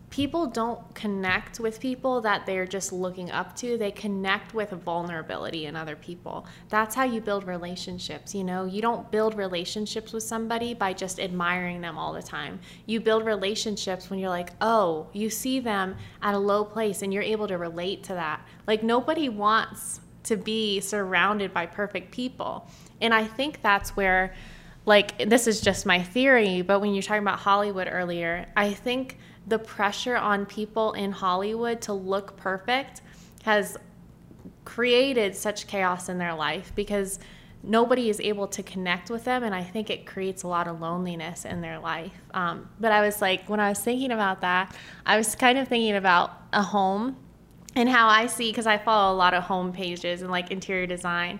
People 0.09 0.47
don't 0.47 0.95
connect 0.95 1.59
with 1.59 1.79
people 1.79 2.19
that 2.21 2.47
they're 2.47 2.65
just 2.65 2.91
looking 2.91 3.29
up 3.29 3.55
to. 3.57 3.77
They 3.77 3.91
connect 3.91 4.55
with 4.55 4.71
vulnerability 4.71 5.67
in 5.67 5.75
other 5.75 5.95
people. 5.95 6.47
That's 6.69 6.95
how 6.95 7.03
you 7.03 7.21
build 7.21 7.45
relationships. 7.45 8.33
You 8.33 8.43
know, 8.43 8.65
you 8.65 8.81
don't 8.81 9.11
build 9.11 9.35
relationships 9.35 10.11
with 10.11 10.23
somebody 10.23 10.73
by 10.73 10.93
just 10.93 11.19
admiring 11.19 11.81
them 11.81 11.95
all 11.95 12.13
the 12.13 12.23
time. 12.23 12.59
You 12.87 12.99
build 12.99 13.23
relationships 13.23 14.09
when 14.09 14.17
you're 14.17 14.29
like, 14.29 14.49
oh, 14.61 15.07
you 15.13 15.29
see 15.29 15.59
them 15.59 15.95
at 16.23 16.33
a 16.33 16.39
low 16.39 16.65
place 16.65 17.03
and 17.03 17.13
you're 17.13 17.21
able 17.21 17.47
to 17.47 17.59
relate 17.59 18.01
to 18.05 18.13
that. 18.13 18.43
Like, 18.65 18.81
nobody 18.81 19.29
wants 19.29 20.01
to 20.23 20.37
be 20.37 20.79
surrounded 20.79 21.53
by 21.53 21.67
perfect 21.67 22.11
people. 22.11 22.67
And 22.99 23.13
I 23.13 23.25
think 23.25 23.61
that's 23.61 23.95
where 23.95 24.33
like 24.85 25.29
this 25.29 25.47
is 25.47 25.61
just 25.61 25.85
my 25.85 26.01
theory, 26.01 26.61
but 26.61 26.79
when 26.79 26.93
you're 26.93 27.03
talking 27.03 27.21
about 27.21 27.39
Hollywood 27.39 27.87
earlier, 27.91 28.47
I 28.55 28.73
think 28.73 29.17
the 29.47 29.59
pressure 29.59 30.15
on 30.15 30.45
people 30.45 30.93
in 30.93 31.11
Hollywood 31.11 31.81
to 31.81 31.93
look 31.93 32.37
perfect 32.37 33.01
has 33.43 33.77
created 34.65 35.35
such 35.35 35.67
chaos 35.67 36.09
in 36.09 36.17
their 36.17 36.33
life 36.33 36.71
because 36.75 37.19
nobody 37.63 38.09
is 38.09 38.19
able 38.19 38.47
to 38.47 38.63
connect 38.63 39.09
with 39.09 39.25
them 39.25 39.43
and 39.43 39.53
i 39.53 39.63
think 39.63 39.89
it 39.89 40.05
creates 40.05 40.43
a 40.43 40.47
lot 40.47 40.67
of 40.67 40.79
loneliness 40.79 41.43
in 41.43 41.59
their 41.59 41.77
life. 41.79 42.13
Um, 42.33 42.69
but 42.79 42.91
i 42.91 43.01
was 43.01 43.21
like 43.21 43.49
when 43.49 43.59
i 43.59 43.69
was 43.69 43.79
thinking 43.79 44.11
about 44.11 44.41
that 44.41 44.75
i 45.05 45.17
was 45.17 45.35
kind 45.35 45.57
of 45.57 45.67
thinking 45.67 45.95
about 45.95 46.31
a 46.53 46.61
home 46.61 47.17
and 47.75 47.89
how 47.89 48.07
i 48.07 48.27
see 48.27 48.51
because 48.51 48.67
i 48.67 48.77
follow 48.77 49.13
a 49.13 49.17
lot 49.17 49.33
of 49.33 49.43
home 49.43 49.73
pages 49.73 50.21
and 50.21 50.31
like 50.31 50.51
interior 50.51 50.87
design 50.87 51.39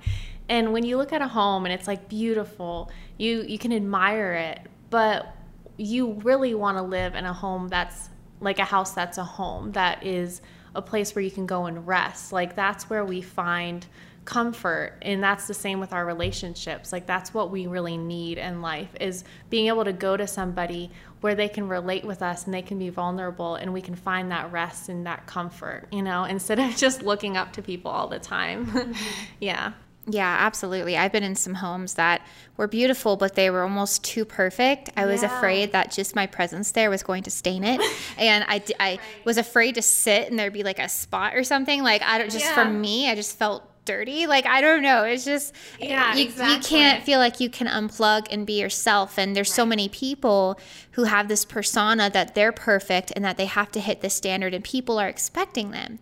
and 0.50 0.74
when 0.74 0.84
you 0.84 0.98
look 0.98 1.14
at 1.14 1.22
a 1.22 1.28
home 1.28 1.66
and 1.66 1.74
it's 1.74 1.88
like 1.88 2.10
beautiful 2.10 2.92
you 3.18 3.44
you 3.44 3.58
can 3.58 3.72
admire 3.72 4.34
it 4.34 4.60
but 4.90 5.36
you 5.78 6.14
really 6.24 6.54
want 6.54 6.78
to 6.78 6.84
live 6.84 7.16
in 7.16 7.26
a 7.26 7.34
home 7.34 7.68
that's 7.70 8.10
like 8.42 8.60
a 8.60 8.66
house 8.66 8.92
that's 8.92 9.18
a 9.18 9.24
home 9.24 9.72
that 9.72 10.06
is 10.06 10.42
a 10.76 10.82
place 10.82 11.16
where 11.16 11.24
you 11.24 11.32
can 11.32 11.46
go 11.46 11.66
and 11.66 11.88
rest. 11.88 12.32
Like 12.32 12.56
that's 12.56 12.90
where 12.90 13.06
we 13.06 13.22
find 13.22 13.86
comfort 14.26 14.94
and 15.02 15.24
that's 15.24 15.48
the 15.48 15.54
same 15.54 15.80
with 15.80 15.94
our 15.94 16.06
relationships. 16.06 16.92
Like 16.92 17.08
that's 17.08 17.34
what 17.34 17.50
we 17.50 17.68
really 17.68 17.98
need 17.98 18.38
in 18.38 18.62
life 18.62 18.90
is 19.00 19.24
being 19.50 19.68
able 19.68 19.86
to 19.86 19.94
go 19.94 20.16
to 20.16 20.28
somebody 20.28 20.92
where 21.22 21.36
they 21.36 21.50
can 21.50 21.68
relate 21.68 22.06
with 22.06 22.22
us 22.22 22.46
and 22.46 22.54
they 22.54 22.62
can 22.62 22.78
be 22.78 22.90
vulnerable 22.90 23.56
and 23.56 23.74
we 23.74 23.82
can 23.82 23.96
find 23.96 24.32
that 24.32 24.52
rest 24.52 24.90
and 24.90 25.06
that 25.06 25.26
comfort 25.26 25.88
you 25.92 26.02
know 26.02 26.24
instead 26.36 26.60
of 26.60 26.76
just 26.76 27.02
looking 27.02 27.38
up 27.38 27.54
to 27.54 27.62
people 27.62 27.92
all 27.92 28.08
the 28.08 28.20
time. 28.20 28.94
Yeah 29.40 29.74
Yeah, 30.08 30.38
absolutely. 30.40 30.98
I've 30.98 31.12
been 31.12 31.24
in 31.24 31.36
some 31.36 31.54
homes 31.56 31.94
that 31.96 32.22
were 32.58 32.68
beautiful, 32.68 33.16
but 33.16 33.36
they 33.36 33.50
were 33.52 33.62
almost 33.62 34.04
too 34.04 34.26
perfect. 34.26 34.90
I 34.98 35.06
was 35.06 35.22
Yeah. 35.22 35.38
afraid 35.38 35.72
that 35.74 35.92
just 35.92 36.16
my 36.16 36.26
presence 36.26 36.72
there 36.72 36.90
was 36.90 37.04
going 37.04 37.24
to 37.24 37.30
stain 37.32 37.64
it. 37.64 37.80
and 38.18 38.44
I, 38.48 38.64
I 38.80 39.00
was 39.24 39.38
afraid 39.38 39.76
to 39.76 39.82
sit 39.84 40.30
and 40.30 40.40
there'd 40.40 40.54
be 40.54 40.64
like 40.64 40.80
a 40.80 40.90
spot 40.90 41.36
or 41.36 41.44
something. 41.44 41.84
Like, 41.84 42.02
I 42.02 42.18
don't, 42.18 42.32
just 42.32 42.52
for 42.54 42.66
me, 42.66 43.10
I 43.10 43.14
just 43.16 43.38
felt 43.38 43.64
dirty. 43.86 44.26
Like, 44.26 44.46
I 44.48 44.62
don't 44.62 44.82
know. 44.82 45.04
It's 45.04 45.26
just, 45.26 45.54
Yeah, 45.80 46.16
you, 46.16 46.26
you 46.26 46.60
can't 46.60 47.04
feel 47.04 47.20
like 47.20 47.40
you 47.40 47.50
can 47.50 47.68
unplug 47.68 48.28
and 48.32 48.48
be 48.48 48.60
yourself. 48.60 49.18
And 49.20 49.36
there's 49.36 49.54
so 49.54 49.66
many 49.66 49.90
people 49.90 50.60
who 50.92 51.04
have 51.04 51.28
this 51.28 51.46
persona 51.46 52.10
that 52.10 52.34
they're 52.36 52.52
perfect 52.52 53.12
and 53.16 53.24
that 53.26 53.38
they 53.38 53.46
have 53.46 53.72
to 53.74 53.80
hit 53.80 54.02
this 54.02 54.16
standard, 54.16 54.54
and 54.56 54.64
people 54.64 54.98
are 55.00 55.08
expecting 55.08 55.72
them 55.72 56.00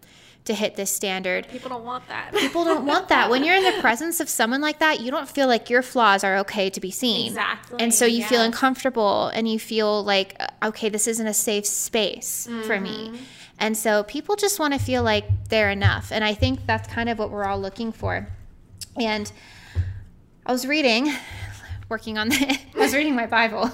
to 0.48 0.54
hit 0.54 0.76
this 0.76 0.92
standard 0.92 1.48
people 1.50 1.70
don't 1.70 1.86
want 1.86 2.08
that 2.08 2.34
people 2.34 2.64
don't 2.64 2.86
want 2.86 3.10
that. 3.10 3.30
When 3.30 3.44
you're 3.44 3.56
in 3.56 3.64
the 3.64 3.82
presence 3.82 4.20
of 4.20 4.30
someone 4.30 4.62
like 4.62 4.80
that, 4.80 5.00
you 5.00 5.12
don't 5.12 5.28
feel 5.28 5.48
like 5.48 5.70
your 5.70 5.82
flaws 5.82 6.24
are 6.24 6.38
okay 6.40 6.70
to 6.70 6.80
be 6.80 6.92
seen. 6.92 7.28
Exactly, 7.28 7.80
And 7.80 7.94
so 7.94 8.06
you 8.06 8.24
feel 8.24 8.42
uncomfortable 8.42 9.28
and 9.28 9.48
you 9.48 9.60
feel 9.60 10.04
like, 10.04 10.36
uh, 10.40 10.48
okay, 10.68 10.90
this 10.90 11.08
isn't 11.08 11.28
a 11.28 11.34
safe 11.34 11.66
space 11.66 12.48
for 12.66 12.80
me. 12.80 13.20
And 13.60 13.76
so 13.76 14.04
people 14.04 14.36
just 14.36 14.60
want 14.60 14.74
to 14.74 14.80
feel 14.80 15.04
like 15.04 15.26
they're 15.50 15.72
enough. 15.72 16.12
And 16.12 16.24
I 16.24 16.34
think 16.34 16.66
that's 16.66 16.88
kind 16.88 17.10
of 17.10 17.18
what 17.18 17.32
we're 17.32 17.46
all 17.46 17.60
looking 17.60 17.92
for. 17.92 18.28
And 19.00 19.32
I 20.46 20.52
was 20.52 20.66
reading, 20.66 21.12
working 21.90 22.18
on 22.18 22.30
the, 22.30 22.36
I 22.76 22.80
was 22.80 22.94
reading 22.94 23.16
my 23.16 23.26
Bible, 23.26 23.72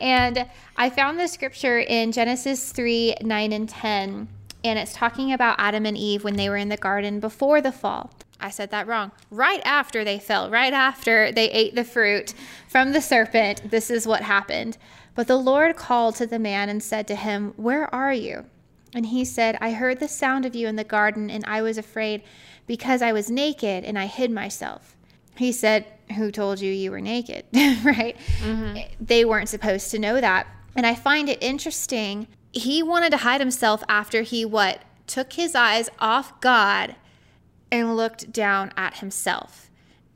and 0.00 0.46
I 0.76 0.90
found 0.90 1.20
the 1.20 1.28
scripture 1.28 1.78
in 1.78 2.12
Genesis 2.12 2.72
3 2.72 3.16
9 3.22 3.52
and 3.52 3.68
10 3.68 4.28
and 4.64 4.78
it's 4.78 4.94
talking 4.94 5.32
about 5.32 5.56
Adam 5.58 5.86
and 5.86 5.96
Eve 5.96 6.24
when 6.24 6.36
they 6.36 6.48
were 6.48 6.56
in 6.56 6.70
the 6.70 6.76
garden 6.76 7.20
before 7.20 7.60
the 7.60 7.72
fall. 7.72 8.10
I 8.40 8.50
said 8.50 8.70
that 8.70 8.86
wrong. 8.86 9.12
Right 9.30 9.62
after 9.64 10.04
they 10.04 10.18
fell, 10.18 10.50
right 10.50 10.72
after 10.72 11.30
they 11.30 11.50
ate 11.50 11.74
the 11.74 11.84
fruit 11.84 12.34
from 12.68 12.92
the 12.92 13.00
serpent, 13.00 13.70
this 13.70 13.90
is 13.90 14.06
what 14.06 14.22
happened. 14.22 14.76
But 15.14 15.28
the 15.28 15.36
Lord 15.36 15.76
called 15.76 16.16
to 16.16 16.26
the 16.26 16.38
man 16.38 16.68
and 16.68 16.82
said 16.82 17.06
to 17.08 17.14
him, 17.14 17.52
Where 17.56 17.94
are 17.94 18.12
you? 18.12 18.46
And 18.94 19.06
he 19.06 19.24
said, 19.24 19.58
I 19.60 19.72
heard 19.72 20.00
the 20.00 20.08
sound 20.08 20.44
of 20.46 20.54
you 20.54 20.68
in 20.68 20.76
the 20.76 20.84
garden, 20.84 21.30
and 21.30 21.44
I 21.46 21.62
was 21.62 21.78
afraid 21.78 22.22
because 22.66 23.02
I 23.02 23.12
was 23.12 23.30
naked 23.30 23.84
and 23.84 23.98
I 23.98 24.06
hid 24.06 24.30
myself. 24.30 24.96
He 25.36 25.52
said, 25.52 25.86
Who 26.16 26.30
told 26.30 26.60
you 26.60 26.72
you 26.72 26.90
were 26.90 27.00
naked? 27.00 27.44
right? 27.54 28.16
Mm-hmm. 28.40 28.78
They 29.00 29.24
weren't 29.24 29.48
supposed 29.48 29.90
to 29.90 29.98
know 29.98 30.20
that. 30.20 30.46
And 30.76 30.86
I 30.86 30.94
find 30.94 31.28
it 31.28 31.42
interesting. 31.42 32.26
He 32.54 32.82
wanted 32.82 33.10
to 33.10 33.18
hide 33.18 33.40
himself 33.40 33.82
after 33.88 34.22
he 34.22 34.44
what? 34.44 34.82
Took 35.06 35.34
his 35.34 35.54
eyes 35.54 35.90
off 35.98 36.40
God 36.40 36.96
and 37.70 37.96
looked 37.96 38.32
down 38.32 38.72
at 38.76 38.98
himself. 38.98 39.64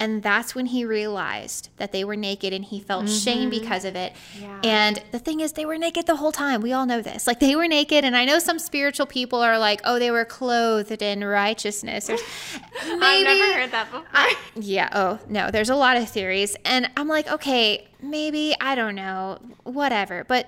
And 0.00 0.22
that's 0.22 0.54
when 0.54 0.66
he 0.66 0.84
realized 0.84 1.70
that 1.76 1.90
they 1.90 2.04
were 2.04 2.14
naked 2.14 2.52
and 2.52 2.64
he 2.64 2.78
felt 2.78 3.06
mm-hmm. 3.06 3.18
shame 3.18 3.50
because 3.50 3.84
of 3.84 3.96
it. 3.96 4.12
Yeah. 4.40 4.60
And 4.62 5.02
the 5.10 5.18
thing 5.18 5.40
is, 5.40 5.52
they 5.52 5.66
were 5.66 5.76
naked 5.76 6.06
the 6.06 6.16
whole 6.16 6.30
time. 6.30 6.60
We 6.60 6.72
all 6.72 6.86
know 6.86 7.02
this. 7.02 7.26
Like 7.26 7.40
they 7.40 7.56
were 7.56 7.66
naked. 7.66 8.04
And 8.04 8.16
I 8.16 8.24
know 8.24 8.38
some 8.38 8.60
spiritual 8.60 9.06
people 9.06 9.40
are 9.40 9.58
like, 9.58 9.80
oh, 9.84 9.98
they 9.98 10.12
were 10.12 10.24
clothed 10.24 11.02
in 11.02 11.24
righteousness. 11.24 12.08
maybe, 12.08 12.20
I've 12.84 13.24
never 13.24 13.60
heard 13.60 13.70
that 13.72 13.90
before. 13.90 14.06
I, 14.12 14.36
yeah. 14.54 14.88
Oh, 14.92 15.18
no. 15.28 15.50
There's 15.50 15.70
a 15.70 15.76
lot 15.76 15.96
of 15.96 16.08
theories. 16.08 16.54
And 16.64 16.88
I'm 16.96 17.08
like, 17.08 17.28
okay, 17.32 17.88
maybe, 18.00 18.54
I 18.60 18.76
don't 18.76 18.94
know, 18.94 19.38
whatever. 19.64 20.22
But 20.22 20.46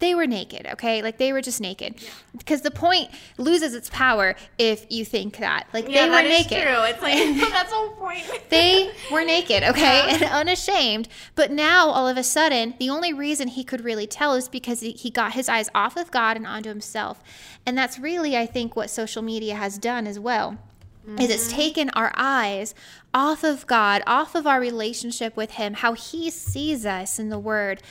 they 0.00 0.14
were 0.14 0.26
naked, 0.26 0.66
okay? 0.66 1.02
Like 1.02 1.18
they 1.18 1.32
were 1.32 1.40
just 1.40 1.60
naked. 1.60 1.94
Yeah. 2.02 2.10
Because 2.36 2.62
the 2.62 2.70
point 2.70 3.10
loses 3.38 3.74
its 3.74 3.88
power 3.90 4.34
if 4.58 4.84
you 4.90 5.04
think 5.04 5.38
that. 5.38 5.66
Like 5.72 5.88
yeah, 5.88 6.06
they 6.06 6.10
were 6.10 6.28
naked. 6.28 6.62
True. 6.62 6.82
It's 6.82 7.00
like 7.00 7.50
that's 7.50 7.70
the 7.70 7.76
whole 7.76 7.90
point. 7.90 8.24
they 8.50 8.90
were 9.10 9.24
naked, 9.24 9.62
okay? 9.62 10.04
Yeah. 10.06 10.14
And 10.14 10.22
unashamed. 10.24 11.08
But 11.34 11.50
now 11.50 11.88
all 11.88 12.08
of 12.08 12.16
a 12.16 12.22
sudden, 12.22 12.74
the 12.78 12.90
only 12.90 13.12
reason 13.12 13.48
he 13.48 13.64
could 13.64 13.82
really 13.82 14.06
tell 14.06 14.34
is 14.34 14.48
because 14.48 14.80
he 14.80 15.10
got 15.10 15.32
his 15.32 15.48
eyes 15.48 15.70
off 15.74 15.96
of 15.96 16.10
God 16.10 16.36
and 16.36 16.46
onto 16.46 16.68
himself. 16.68 17.22
And 17.64 17.78
that's 17.78 17.98
really 17.98 18.36
I 18.36 18.46
think 18.46 18.76
what 18.76 18.90
social 18.90 19.22
media 19.22 19.54
has 19.54 19.78
done 19.78 20.06
as 20.06 20.18
well. 20.18 20.58
Mm-hmm. 21.06 21.20
Is 21.20 21.30
it's 21.30 21.48
mm-hmm. 21.48 21.56
taken 21.56 21.90
our 21.90 22.12
eyes 22.14 22.74
off 23.14 23.44
of 23.44 23.66
God, 23.66 24.02
off 24.06 24.34
of 24.34 24.46
our 24.46 24.60
relationship 24.60 25.36
with 25.36 25.52
Him, 25.52 25.74
how 25.74 25.92
He 25.94 26.30
sees 26.30 26.86
us 26.86 27.18
in 27.18 27.28
the 27.28 27.38
Word, 27.38 27.82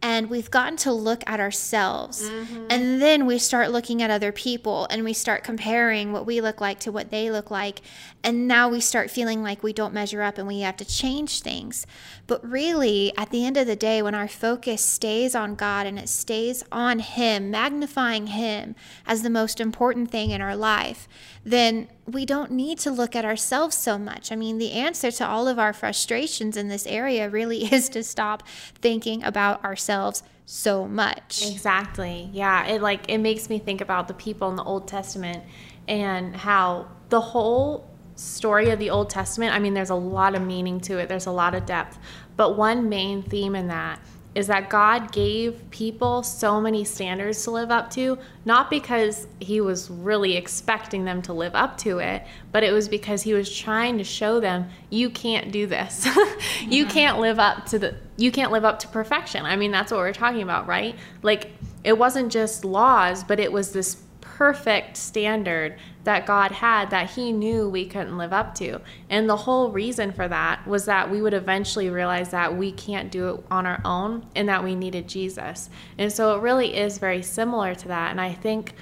and 0.00 0.30
we've 0.30 0.50
gotten 0.50 0.76
to 0.76 0.92
look 0.92 1.24
at 1.26 1.40
ourselves 1.40 2.30
mm-hmm. 2.30 2.66
and 2.70 3.02
then 3.02 3.26
we 3.26 3.36
start 3.36 3.72
looking 3.72 4.00
at 4.00 4.10
other 4.10 4.30
people 4.30 4.86
and 4.90 5.02
we 5.02 5.12
start 5.12 5.42
comparing 5.42 6.12
what 6.12 6.24
we 6.24 6.40
look 6.40 6.60
like 6.60 6.78
to 6.78 6.92
what 6.92 7.10
they 7.10 7.30
look 7.30 7.50
like 7.50 7.80
and 8.22 8.46
now 8.46 8.68
we 8.68 8.80
start 8.80 9.10
feeling 9.10 9.42
like 9.42 9.62
we 9.62 9.72
don't 9.72 9.92
measure 9.92 10.22
up 10.22 10.38
and 10.38 10.46
we 10.46 10.60
have 10.60 10.76
to 10.76 10.84
change 10.84 11.40
things 11.40 11.84
but 12.28 12.44
really 12.48 13.12
at 13.16 13.30
the 13.30 13.44
end 13.44 13.56
of 13.56 13.66
the 13.66 13.74
day 13.74 14.00
when 14.00 14.14
our 14.14 14.28
focus 14.28 14.84
stays 14.84 15.34
on 15.34 15.56
god 15.56 15.84
and 15.86 15.98
it 15.98 16.08
stays 16.08 16.62
on 16.70 17.00
him 17.00 17.50
magnifying 17.50 18.28
him 18.28 18.76
as 19.04 19.22
the 19.22 19.30
most 19.30 19.60
important 19.60 20.10
thing 20.10 20.30
in 20.30 20.40
our 20.40 20.56
life 20.56 21.08
then 21.44 21.88
we 22.06 22.24
don't 22.24 22.50
need 22.50 22.78
to 22.78 22.90
look 22.90 23.14
at 23.14 23.24
ourselves 23.24 23.76
so 23.76 23.98
much. 23.98 24.32
I 24.32 24.36
mean, 24.36 24.58
the 24.58 24.67
answer 24.72 25.10
to 25.10 25.26
all 25.26 25.48
of 25.48 25.58
our 25.58 25.72
frustrations 25.72 26.56
in 26.56 26.68
this 26.68 26.86
area 26.86 27.28
really 27.28 27.64
is 27.72 27.88
to 27.90 28.02
stop 28.02 28.42
thinking 28.80 29.22
about 29.22 29.64
ourselves 29.64 30.22
so 30.46 30.86
much. 30.86 31.46
Exactly. 31.46 32.30
Yeah, 32.32 32.66
it 32.66 32.80
like 32.80 33.10
it 33.10 33.18
makes 33.18 33.50
me 33.50 33.58
think 33.58 33.80
about 33.80 34.08
the 34.08 34.14
people 34.14 34.48
in 34.48 34.56
the 34.56 34.64
Old 34.64 34.88
Testament 34.88 35.44
and 35.86 36.34
how 36.34 36.88
the 37.10 37.20
whole 37.20 37.88
story 38.14 38.70
of 38.70 38.78
the 38.78 38.90
Old 38.90 39.10
Testament, 39.10 39.54
I 39.54 39.58
mean, 39.58 39.74
there's 39.74 39.90
a 39.90 39.94
lot 39.94 40.34
of 40.34 40.42
meaning 40.42 40.80
to 40.82 40.98
it. 40.98 41.08
There's 41.08 41.26
a 41.26 41.32
lot 41.32 41.54
of 41.54 41.66
depth. 41.66 41.98
But 42.36 42.56
one 42.56 42.88
main 42.88 43.22
theme 43.22 43.54
in 43.54 43.68
that 43.68 44.00
is 44.38 44.46
that 44.46 44.70
God 44.70 45.10
gave 45.10 45.68
people 45.70 46.22
so 46.22 46.60
many 46.60 46.84
standards 46.84 47.42
to 47.42 47.50
live 47.50 47.72
up 47.72 47.90
to, 47.90 48.16
not 48.44 48.70
because 48.70 49.26
he 49.40 49.60
was 49.60 49.90
really 49.90 50.36
expecting 50.36 51.04
them 51.04 51.20
to 51.22 51.32
live 51.32 51.56
up 51.56 51.76
to 51.78 51.98
it, 51.98 52.24
but 52.52 52.62
it 52.62 52.70
was 52.70 52.88
because 52.88 53.20
he 53.22 53.34
was 53.34 53.52
trying 53.52 53.98
to 53.98 54.04
show 54.04 54.38
them 54.38 54.70
you 54.90 55.10
can't 55.10 55.50
do 55.50 55.66
this. 55.66 56.06
you 56.60 56.84
yeah. 56.84 56.88
can't 56.88 57.18
live 57.18 57.40
up 57.40 57.66
to 57.66 57.80
the 57.80 57.96
you 58.16 58.30
can't 58.30 58.52
live 58.52 58.64
up 58.64 58.78
to 58.78 58.86
perfection. 58.86 59.44
I 59.44 59.56
mean, 59.56 59.72
that's 59.72 59.90
what 59.90 59.98
we're 59.98 60.12
talking 60.12 60.42
about, 60.42 60.68
right? 60.68 60.94
Like 61.22 61.50
it 61.82 61.98
wasn't 61.98 62.30
just 62.30 62.64
laws, 62.64 63.24
but 63.24 63.40
it 63.40 63.50
was 63.50 63.72
this 63.72 63.96
perfect 64.36 64.96
standard 64.96 65.78
that 66.04 66.26
God 66.26 66.52
had 66.52 66.90
that 66.90 67.10
He 67.10 67.32
knew 67.32 67.68
we 67.68 67.86
couldn't 67.86 68.18
live 68.18 68.32
up 68.32 68.54
to. 68.56 68.80
And 69.10 69.28
the 69.28 69.36
whole 69.36 69.70
reason 69.70 70.12
for 70.12 70.28
that 70.28 70.66
was 70.66 70.84
that 70.84 71.10
we 71.10 71.20
would 71.22 71.34
eventually 71.34 71.90
realize 71.90 72.30
that 72.30 72.56
we 72.56 72.70
can't 72.72 73.10
do 73.10 73.28
it 73.30 73.44
on 73.50 73.66
our 73.66 73.80
own 73.84 74.26
and 74.36 74.48
that 74.48 74.62
we 74.62 74.74
needed 74.74 75.08
Jesus. 75.08 75.70
And 75.96 76.12
so 76.12 76.36
it 76.36 76.42
really 76.42 76.76
is 76.76 76.98
very 76.98 77.22
similar 77.22 77.74
to 77.74 77.88
that. 77.88 78.10
And 78.10 78.20
I 78.20 78.32
think 78.32 78.74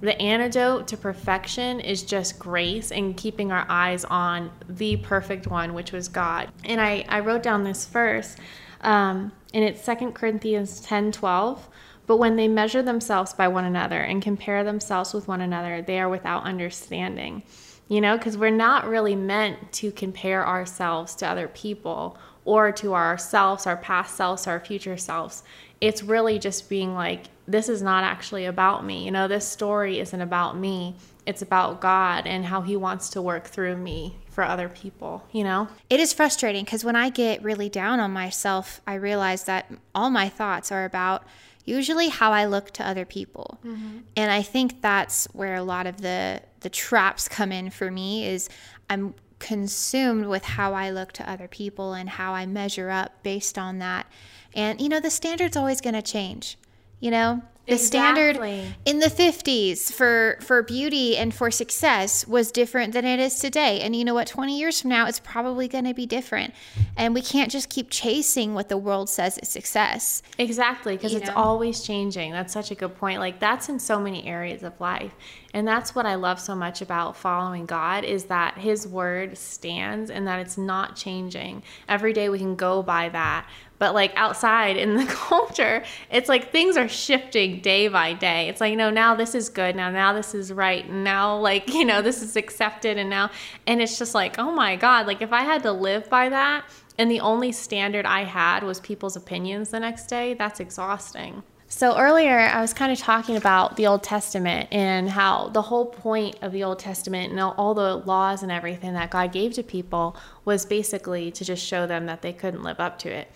the 0.00 0.20
antidote 0.20 0.86
to 0.88 0.96
perfection 0.96 1.80
is 1.80 2.02
just 2.02 2.38
grace 2.38 2.92
and 2.92 3.16
keeping 3.16 3.50
our 3.50 3.66
eyes 3.68 4.04
on 4.04 4.50
the 4.68 4.96
perfect 4.96 5.46
one, 5.46 5.74
which 5.74 5.92
was 5.92 6.08
God. 6.08 6.50
And 6.64 6.80
I, 6.80 7.04
I 7.08 7.20
wrote 7.20 7.42
down 7.42 7.64
this 7.64 7.86
verse, 7.86 8.36
um, 8.82 9.32
and 9.54 9.64
it's 9.64 9.82
Second 9.82 10.12
Corinthians 10.12 10.80
10 10.80 11.12
12 11.12 11.68
but 12.08 12.16
when 12.16 12.36
they 12.36 12.48
measure 12.48 12.82
themselves 12.82 13.34
by 13.34 13.46
one 13.46 13.66
another 13.66 14.00
and 14.00 14.22
compare 14.22 14.64
themselves 14.64 15.12
with 15.12 15.28
one 15.28 15.42
another, 15.42 15.82
they 15.82 16.00
are 16.00 16.08
without 16.08 16.42
understanding. 16.44 17.42
You 17.86 18.00
know, 18.00 18.16
because 18.16 18.36
we're 18.36 18.50
not 18.50 18.88
really 18.88 19.14
meant 19.14 19.72
to 19.74 19.92
compare 19.92 20.46
ourselves 20.46 21.14
to 21.16 21.26
other 21.26 21.48
people 21.48 22.18
or 22.44 22.72
to 22.72 22.94
ourselves, 22.94 23.66
our 23.66 23.76
past 23.76 24.16
selves, 24.16 24.46
our 24.46 24.58
future 24.58 24.96
selves. 24.96 25.42
It's 25.82 26.02
really 26.02 26.38
just 26.38 26.70
being 26.70 26.94
like, 26.94 27.26
this 27.46 27.68
is 27.68 27.82
not 27.82 28.04
actually 28.04 28.46
about 28.46 28.84
me. 28.84 29.04
You 29.04 29.10
know, 29.10 29.28
this 29.28 29.46
story 29.46 30.00
isn't 30.00 30.20
about 30.20 30.56
me. 30.56 30.96
It's 31.26 31.42
about 31.42 31.80
God 31.82 32.26
and 32.26 32.46
how 32.46 32.62
He 32.62 32.74
wants 32.74 33.10
to 33.10 33.22
work 33.22 33.46
through 33.46 33.76
me 33.76 34.16
for 34.30 34.44
other 34.44 34.70
people, 34.70 35.24
you 35.30 35.44
know? 35.44 35.68
It 35.90 36.00
is 36.00 36.14
frustrating 36.14 36.64
because 36.64 36.84
when 36.84 36.96
I 36.96 37.10
get 37.10 37.42
really 37.42 37.68
down 37.68 38.00
on 38.00 38.12
myself, 38.12 38.80
I 38.86 38.94
realize 38.94 39.44
that 39.44 39.70
all 39.94 40.08
my 40.08 40.30
thoughts 40.30 40.72
are 40.72 40.86
about 40.86 41.24
usually 41.68 42.08
how 42.08 42.32
I 42.32 42.46
look 42.46 42.70
to 42.72 42.86
other 42.86 43.04
people. 43.04 43.58
Mm-hmm. 43.64 43.98
And 44.16 44.30
I 44.32 44.42
think 44.42 44.80
that's 44.80 45.26
where 45.26 45.54
a 45.54 45.62
lot 45.62 45.86
of 45.86 46.00
the 46.00 46.42
the 46.60 46.70
traps 46.70 47.28
come 47.28 47.52
in 47.52 47.70
for 47.70 47.90
me 47.90 48.26
is 48.26 48.48
I'm 48.90 49.14
consumed 49.38 50.26
with 50.26 50.44
how 50.44 50.74
I 50.74 50.90
look 50.90 51.12
to 51.12 51.30
other 51.30 51.46
people 51.46 51.92
and 51.92 52.08
how 52.08 52.32
I 52.32 52.46
measure 52.46 52.90
up 52.90 53.22
based 53.22 53.56
on 53.56 53.78
that. 53.78 54.06
And 54.54 54.80
you 54.80 54.88
know, 54.88 54.98
the 54.98 55.10
standard's 55.10 55.56
always 55.56 55.80
going 55.80 55.94
to 55.94 56.02
change. 56.02 56.56
You 57.00 57.12
know, 57.12 57.42
the 57.68 57.74
exactly. 57.74 58.40
standard 58.40 58.74
in 58.86 58.98
the 58.98 59.06
50s 59.06 59.92
for 59.92 60.38
for 60.40 60.62
beauty 60.62 61.18
and 61.18 61.34
for 61.34 61.50
success 61.50 62.26
was 62.26 62.50
different 62.50 62.94
than 62.94 63.04
it 63.04 63.20
is 63.20 63.38
today. 63.38 63.80
And 63.80 63.94
you 63.94 64.04
know 64.04 64.14
what? 64.14 64.26
20 64.26 64.58
years 64.58 64.80
from 64.80 64.90
now 64.90 65.06
it's 65.06 65.20
probably 65.20 65.68
going 65.68 65.84
to 65.84 65.92
be 65.92 66.06
different. 66.06 66.54
And 66.96 67.12
we 67.12 67.20
can't 67.20 67.50
just 67.50 67.68
keep 67.68 67.90
chasing 67.90 68.54
what 68.54 68.70
the 68.70 68.78
world 68.78 69.10
says 69.10 69.36
is 69.38 69.50
success. 69.50 70.22
Exactly 70.38 70.96
because 70.96 71.14
it's 71.14 71.28
know? 71.28 71.34
always 71.36 71.82
changing. 71.82 72.32
That's 72.32 72.54
such 72.54 72.70
a 72.70 72.74
good 72.74 72.96
point. 72.96 73.20
Like 73.20 73.38
that's 73.38 73.68
in 73.68 73.78
so 73.78 74.00
many 74.00 74.26
areas 74.26 74.62
of 74.62 74.80
life. 74.80 75.12
And 75.54 75.66
that's 75.66 75.94
what 75.94 76.06
i 76.06 76.14
love 76.14 76.38
so 76.38 76.54
much 76.54 76.82
about 76.82 77.16
following 77.16 77.64
god 77.64 78.04
is 78.04 78.24
that 78.24 78.58
his 78.58 78.86
word 78.86 79.36
stands 79.36 80.10
and 80.10 80.26
that 80.26 80.40
it's 80.40 80.56
not 80.56 80.96
changing. 80.96 81.62
Every 81.88 82.12
day 82.12 82.28
we 82.28 82.38
can 82.38 82.56
go 82.56 82.82
by 82.82 83.10
that 83.10 83.46
but 83.78 83.94
like 83.94 84.12
outside 84.16 84.76
in 84.76 84.96
the 84.96 85.04
culture 85.08 85.82
it's 86.10 86.28
like 86.28 86.50
things 86.50 86.76
are 86.76 86.88
shifting 86.88 87.60
day 87.60 87.88
by 87.88 88.12
day 88.12 88.48
it's 88.48 88.60
like 88.60 88.70
you 88.70 88.76
know 88.76 88.90
now 88.90 89.14
this 89.14 89.34
is 89.34 89.48
good 89.48 89.76
now 89.76 89.90
now 89.90 90.12
this 90.12 90.34
is 90.34 90.52
right 90.52 90.90
now 90.90 91.36
like 91.36 91.68
you 91.74 91.84
know 91.84 92.02
this 92.02 92.22
is 92.22 92.36
accepted 92.36 92.98
and 92.98 93.10
now 93.10 93.30
and 93.66 93.80
it's 93.80 93.98
just 93.98 94.14
like 94.14 94.38
oh 94.38 94.52
my 94.52 94.76
god 94.76 95.06
like 95.06 95.22
if 95.22 95.32
i 95.32 95.42
had 95.42 95.62
to 95.62 95.72
live 95.72 96.08
by 96.08 96.28
that 96.28 96.64
and 96.98 97.10
the 97.10 97.20
only 97.20 97.52
standard 97.52 98.04
i 98.04 98.24
had 98.24 98.62
was 98.62 98.80
people's 98.80 99.16
opinions 99.16 99.70
the 99.70 99.80
next 99.80 100.06
day 100.06 100.34
that's 100.34 100.60
exhausting 100.60 101.42
so 101.70 101.98
earlier 101.98 102.38
I 102.38 102.62
was 102.62 102.72
kind 102.72 102.90
of 102.90 102.98
talking 102.98 103.36
about 103.36 103.76
the 103.76 103.86
Old 103.86 104.02
Testament 104.02 104.68
and 104.72 105.10
how 105.10 105.50
the 105.50 105.60
whole 105.60 105.84
point 105.84 106.38
of 106.40 106.50
the 106.50 106.64
Old 106.64 106.78
Testament 106.78 107.30
and 107.30 107.38
all 107.38 107.74
the 107.74 107.96
laws 107.96 108.42
and 108.42 108.50
everything 108.50 108.94
that 108.94 109.10
God 109.10 109.32
gave 109.32 109.52
to 109.52 109.62
people 109.62 110.16
was 110.46 110.64
basically 110.64 111.30
to 111.32 111.44
just 111.44 111.62
show 111.64 111.86
them 111.86 112.06
that 112.06 112.22
they 112.22 112.32
couldn't 112.32 112.62
live 112.62 112.80
up 112.80 112.98
to 113.00 113.10
it. 113.10 113.30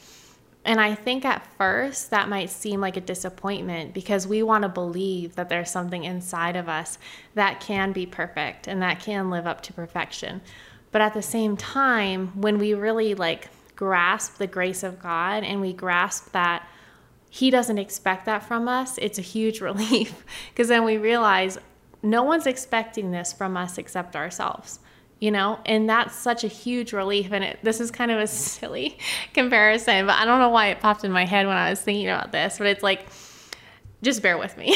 And 0.64 0.80
I 0.80 0.94
think 0.94 1.24
at 1.24 1.46
first 1.58 2.10
that 2.10 2.28
might 2.28 2.50
seem 2.50 2.80
like 2.80 2.96
a 2.96 3.00
disappointment 3.00 3.92
because 3.92 4.26
we 4.26 4.42
want 4.42 4.62
to 4.62 4.68
believe 4.68 5.34
that 5.34 5.48
there's 5.48 5.70
something 5.70 6.04
inside 6.04 6.54
of 6.54 6.68
us 6.68 6.98
that 7.34 7.60
can 7.60 7.92
be 7.92 8.06
perfect 8.06 8.68
and 8.68 8.80
that 8.80 9.00
can 9.00 9.28
live 9.28 9.46
up 9.46 9.60
to 9.62 9.72
perfection. 9.72 10.40
But 10.92 11.00
at 11.00 11.14
the 11.14 11.22
same 11.22 11.56
time, 11.56 12.28
when 12.40 12.58
we 12.58 12.74
really 12.74 13.14
like 13.14 13.48
grasp 13.74 14.36
the 14.36 14.46
grace 14.46 14.84
of 14.84 15.00
God 15.00 15.42
and 15.42 15.60
we 15.60 15.72
grasp 15.72 16.30
that 16.32 16.68
He 17.28 17.50
doesn't 17.50 17.78
expect 17.78 18.26
that 18.26 18.46
from 18.46 18.68
us, 18.68 18.98
it's 18.98 19.18
a 19.18 19.22
huge 19.22 19.60
relief 19.62 20.24
because 20.50 20.68
then 20.68 20.84
we 20.84 20.96
realize 20.96 21.58
no 22.04 22.22
one's 22.22 22.46
expecting 22.46 23.10
this 23.10 23.32
from 23.32 23.56
us 23.56 23.78
except 23.78 24.14
ourselves 24.14 24.78
you 25.22 25.30
know 25.30 25.60
and 25.64 25.88
that's 25.88 26.16
such 26.16 26.42
a 26.42 26.48
huge 26.48 26.92
relief 26.92 27.30
and 27.30 27.44
it, 27.44 27.58
this 27.62 27.80
is 27.80 27.92
kind 27.92 28.10
of 28.10 28.18
a 28.18 28.26
silly 28.26 28.98
comparison 29.32 30.04
but 30.06 30.16
i 30.16 30.24
don't 30.24 30.40
know 30.40 30.48
why 30.48 30.66
it 30.66 30.80
popped 30.80 31.04
in 31.04 31.12
my 31.12 31.24
head 31.24 31.46
when 31.46 31.56
i 31.56 31.70
was 31.70 31.80
thinking 31.80 32.08
about 32.08 32.32
this 32.32 32.58
but 32.58 32.66
it's 32.66 32.82
like 32.82 33.06
just 34.02 34.20
bear 34.20 34.36
with 34.36 34.56
me. 34.56 34.70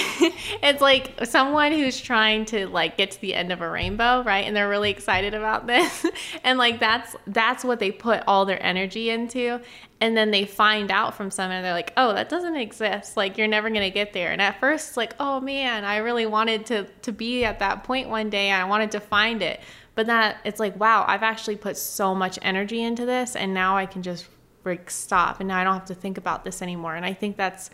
it's 0.62 0.81
like 0.81 1.12
someone 1.25 1.73
who's 1.73 2.00
trying 2.00 2.45
to 2.45 2.69
like 2.69 2.97
get 2.97 3.11
to 3.11 3.21
the 3.21 3.35
end 3.35 3.50
of 3.50 3.61
a 3.61 3.69
rainbow, 3.69 4.23
right? 4.23 4.47
And 4.47 4.55
they're 4.55 4.69
really 4.69 4.91
excited 4.91 5.35
about 5.35 5.67
this. 5.67 6.07
and 6.45 6.59
like 6.59 6.79
that's 6.79 7.17
that's 7.26 7.65
what 7.65 7.81
they 7.81 7.91
put 7.91 8.23
all 8.29 8.45
their 8.45 8.62
energy 8.65 9.11
into. 9.11 9.61
And 10.00 10.17
then 10.17 10.31
they 10.31 10.45
find 10.45 10.93
out 10.93 11.17
from 11.17 11.33
someone 11.33 11.62
they're 11.62 11.73
like, 11.73 11.93
"Oh, 11.97 12.12
that 12.12 12.29
doesn't 12.29 12.55
exist. 12.55 13.17
Like 13.17 13.37
you're 13.37 13.49
never 13.49 13.69
going 13.69 13.81
to 13.81 13.91
get 13.91 14.12
there." 14.12 14.31
And 14.31 14.41
at 14.41 14.61
first 14.61 14.88
it's 14.88 14.97
like, 14.97 15.15
"Oh 15.19 15.41
man, 15.41 15.85
I 15.85 15.97
really 15.97 16.26
wanted 16.26 16.67
to 16.67 16.85
to 16.85 17.12
be 17.12 17.45
at 17.45 17.59
that 17.59 17.83
point 17.83 18.09
one 18.09 18.31
day 18.31 18.53
I 18.53 18.65
wanted 18.65 18.93
to 18.93 19.00
find 19.00 19.43
it." 19.43 19.61
But 19.97 20.07
that 20.07 20.37
it's 20.45 20.61
like, 20.61 20.79
"Wow, 20.79 21.05
I've 21.09 21.25
actually 21.25 21.57
put 21.57 21.76
so 21.76 22.15
much 22.15 22.38
energy 22.43 22.83
into 22.83 23.05
this 23.05 23.35
and 23.35 23.53
now 23.53 23.76
I 23.76 23.87
can 23.87 24.03
just 24.03 24.29
like 24.65 24.91
stop 24.91 25.41
and 25.41 25.49
now 25.49 25.59
I 25.59 25.65
don't 25.65 25.75
have 25.75 25.87
to 25.87 25.95
think 25.95 26.19
about 26.19 26.45
this 26.45 26.62
anymore." 26.62 26.95
And 26.95 27.05
I 27.05 27.12
think 27.12 27.37
that's 27.37 27.71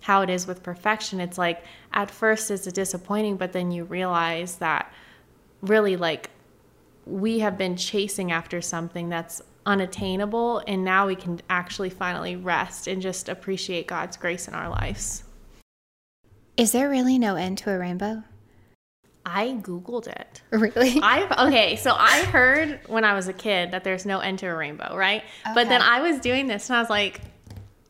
how 0.00 0.22
it 0.22 0.30
is 0.30 0.46
with 0.46 0.62
perfection. 0.62 1.20
It's 1.20 1.38
like 1.38 1.62
at 1.92 2.10
first 2.10 2.50
it's 2.50 2.66
disappointing, 2.72 3.36
but 3.36 3.52
then 3.52 3.70
you 3.70 3.84
realize 3.84 4.56
that 4.56 4.92
really 5.62 5.96
like 5.96 6.30
we 7.06 7.38
have 7.40 7.56
been 7.56 7.76
chasing 7.76 8.32
after 8.32 8.60
something 8.60 9.08
that's 9.08 9.42
unattainable 9.66 10.62
and 10.66 10.84
now 10.84 11.06
we 11.06 11.14
can 11.14 11.40
actually 11.50 11.90
finally 11.90 12.36
rest 12.36 12.86
and 12.86 13.02
just 13.02 13.28
appreciate 13.28 13.86
God's 13.86 14.16
grace 14.16 14.48
in 14.48 14.54
our 14.54 14.68
lives. 14.68 15.24
Is 16.56 16.72
there 16.72 16.88
really 16.88 17.18
no 17.18 17.36
end 17.36 17.58
to 17.58 17.70
a 17.70 17.78
rainbow? 17.78 18.24
I 19.28 19.58
googled 19.60 20.08
it. 20.08 20.42
Really? 20.50 21.00
I 21.02 21.46
okay, 21.46 21.76
so 21.76 21.94
I 21.94 22.24
heard 22.24 22.80
when 22.86 23.04
I 23.04 23.14
was 23.14 23.28
a 23.28 23.32
kid 23.32 23.72
that 23.72 23.84
there's 23.84 24.06
no 24.06 24.20
end 24.20 24.38
to 24.40 24.46
a 24.46 24.56
rainbow, 24.56 24.96
right? 24.96 25.22
Okay. 25.44 25.54
But 25.54 25.68
then 25.68 25.82
I 25.82 26.00
was 26.00 26.18
doing 26.18 26.46
this 26.46 26.70
and 26.70 26.76
I 26.76 26.80
was 26.80 26.88
like, 26.88 27.20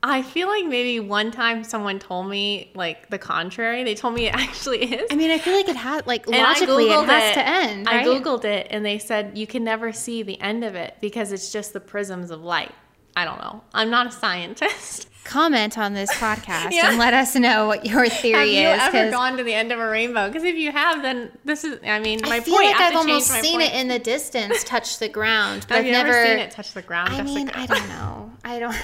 I 0.03 0.23
feel 0.23 0.49
like 0.49 0.65
maybe 0.67 1.01
one 1.01 1.31
time 1.31 1.63
someone 1.63 1.99
told 2.01 2.29
me 2.29 2.73
like 2.75 3.09
the 3.11 3.19
contrary. 3.19 3.85
They 3.85 3.95
told 3.95 4.15
me 4.15 4.27
it 4.27 4.35
actually 4.35 4.95
is. 4.95 5.09
I 5.11 5.15
mean, 5.15 5.31
I 5.31 5.39
feel 5.39 5.55
like 5.55 5.69
it 5.69 5.77
had 5.77 6.07
like 6.07 6.29
logically 6.29 6.89
it 6.89 7.07
has 7.07 7.31
it. 7.31 7.35
to 7.35 7.49
end. 7.49 7.87
Right? 7.87 8.05
I 8.05 8.09
googled 8.09 8.45
it 8.45 8.67
and 8.71 8.85
they 8.85 8.99
said 8.99 9.39
you 9.39 9.47
can 9.47 9.63
never 9.63 9.93
see 9.93 10.25
the 10.25 10.41
end 10.41 10.65
of 10.65 10.75
it 10.75 10.97
because 11.01 11.31
it's 11.31 11.53
just 11.53 11.73
the 11.73 11.81
prisms 11.81 12.31
of 12.33 12.43
light. 12.43 12.75
I 13.17 13.25
don't 13.25 13.39
know. 13.39 13.63
I'm 13.75 13.91
not 13.91 14.07
a 14.09 14.13
scientist. 14.13 15.09
Comment 15.29 15.77
on 15.77 15.93
this 15.93 16.11
podcast 16.13 16.71
yeah. 16.71 16.89
and 16.89 16.99
let 16.99 17.13
us 17.13 17.35
know 17.35 17.67
what 17.67 17.85
your 17.85 18.09
theory 18.09 18.57
is. 18.57 18.81
Have 18.81 18.95
you 18.95 19.01
ever 19.01 19.11
gone 19.11 19.37
to 19.37 19.45
the 19.45 19.53
end 19.53 19.71
of 19.73 19.79
a 19.79 19.87
rainbow? 19.87 20.27
Because 20.27 20.43
if 20.43 20.57
you 20.57 20.73
have, 20.73 21.03
then 21.03 21.31
this 21.45 21.65
is. 21.65 21.79
I 21.85 22.01
mean, 22.01 22.21
my 22.23 22.37
I 22.37 22.41
feel 22.41 22.55
point. 22.55 22.69
like 22.69 22.81
I 22.81 22.89
I've 22.89 22.97
almost 22.97 23.27
seen 23.29 23.61
point. 23.61 23.75
it 23.75 23.75
in 23.75 23.89
the 23.89 23.99
distance 23.99 24.65
touch 24.65 24.99
the 24.99 25.09
ground, 25.09 25.67
but 25.69 25.77
have 25.77 25.85
I've 25.85 25.93
never 25.93 26.25
seen 26.25 26.39
it 26.39 26.51
touch 26.51 26.73
the 26.73 26.81
ground. 26.81 27.11
I 27.11 27.23
mean, 27.23 27.51
I 27.51 27.67
don't 27.67 27.89
know. 27.89 28.33
I 28.43 28.59
don't 28.59 28.77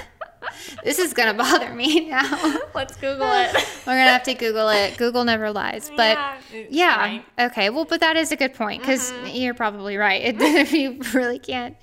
this 0.83 0.99
is 0.99 1.13
gonna 1.13 1.35
bother 1.35 1.73
me 1.75 2.09
now. 2.11 2.59
Let's 2.75 2.97
Google 2.97 3.31
it. 3.33 3.55
We're 3.87 3.93
gonna 3.93 4.11
have 4.11 4.23
to 4.25 4.35
Google 4.35 4.69
it. 4.69 4.97
Google 4.97 5.25
never 5.25 5.51
lies. 5.51 5.91
But 5.97 6.17
yeah, 6.19 6.67
yeah. 6.71 6.97
Right. 6.97 7.25
okay. 7.39 7.71
Well, 7.71 7.85
but 7.85 8.01
that 8.01 8.17
is 8.17 8.33
a 8.33 8.37
good 8.37 8.55
point 8.55 8.83
because 8.83 9.13
mm-hmm. 9.13 9.37
you're 9.37 9.55
probably 9.55 9.97
right. 9.97 10.23
It, 10.23 10.37
if 10.41 10.73
you 10.73 11.01
really 11.13 11.39
can't 11.39 11.77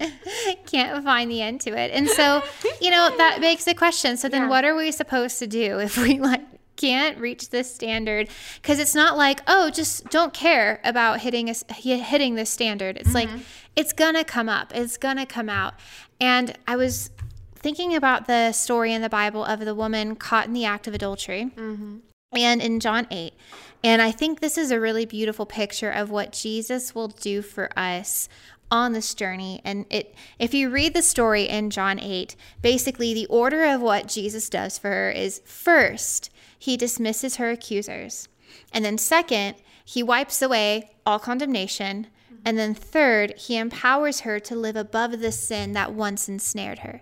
can't 0.66 1.04
find 1.04 1.30
the 1.30 1.42
end 1.42 1.62
to 1.62 1.78
it, 1.78 1.92
and 1.92 2.08
so 2.08 2.44
you 2.82 2.92
know 2.92 3.16
that 3.18 3.40
begs 3.42 3.66
the 3.66 3.76
question. 3.76 4.18
So 4.18 4.30
then, 4.30 4.44
yeah. 4.44 4.50
what 4.50 4.66
are 4.66 4.76
we 4.76 4.92
supposed 4.92 5.40
to 5.40 5.48
do 5.48 5.80
if 5.80 5.98
we 5.98 6.20
like? 6.20 6.42
can't 6.78 7.20
reach 7.20 7.50
this 7.50 7.72
standard 7.72 8.28
because 8.56 8.80
it's 8.80 8.96
not 8.96 9.16
like 9.16 9.42
oh 9.46 9.70
just 9.70 10.06
don't 10.06 10.34
care 10.34 10.80
about 10.84 11.20
hitting 11.20 11.48
a, 11.48 11.74
hitting 11.74 12.34
this 12.34 12.50
standard 12.50 12.98
it's 12.98 13.10
mm-hmm. 13.10 13.36
like 13.36 13.46
it's 13.76 13.94
gonna 13.94 14.24
come 14.24 14.50
up 14.50 14.72
it's 14.74 14.98
gonna 14.98 15.26
come 15.26 15.48
out 15.48 15.76
and 16.20 16.58
i 16.68 16.76
was 16.76 17.12
thinking 17.62 17.96
about 17.96 18.28
the 18.28 18.52
story 18.52 18.94
in 18.94 19.02
the 19.02 19.10
Bible 19.10 19.46
of 19.46 19.60
the 19.60 19.76
woman 19.76 20.16
caught 20.16 20.48
in 20.48 20.54
the 20.54 20.66
act 20.66 20.88
of 20.88 20.94
adultery. 20.94 21.52
Mm-hmm. 21.56 21.98
And 22.34 22.62
in 22.62 22.80
John 22.80 23.08
8. 23.12 23.34
And 23.84 24.02
I 24.02 24.12
think 24.12 24.40
this 24.40 24.58
is 24.58 24.72
a 24.72 24.80
really 24.80 25.06
beautiful 25.06 25.46
picture 25.46 25.92
of 25.92 26.10
what 26.10 26.32
Jesus 26.32 26.96
will 26.96 27.10
do 27.10 27.42
for 27.42 27.78
us 27.78 28.30
on 28.72 28.94
this 28.94 29.14
journey. 29.14 29.60
And 29.66 29.86
it 29.90 30.16
if 30.40 30.54
you 30.54 30.70
read 30.70 30.94
the 30.94 31.02
story 31.02 31.44
in 31.44 31.70
John 31.70 32.00
8, 32.00 32.36
basically 32.62 33.14
the 33.14 33.26
order 33.26 33.66
of 33.66 33.82
what 33.82 34.08
Jesus 34.08 34.50
does 34.50 34.78
for 34.78 34.90
her 34.90 35.12
is 35.12 35.42
first, 35.44 36.30
he 36.58 36.78
dismisses 36.78 37.36
her 37.36 37.52
accusers. 37.52 38.30
And 38.72 38.86
then 38.86 38.98
second, 38.98 39.56
he 39.84 40.02
wipes 40.02 40.42
away 40.42 40.92
all 41.06 41.20
condemnation. 41.20 42.08
And 42.46 42.58
then 42.58 42.74
third, 42.74 43.38
he 43.38 43.58
empowers 43.58 44.22
her 44.22 44.40
to 44.40 44.56
live 44.56 44.76
above 44.76 45.20
the 45.20 45.32
sin 45.32 45.74
that 45.74 45.94
once 45.94 46.30
ensnared 46.30 46.80
her. 46.80 47.02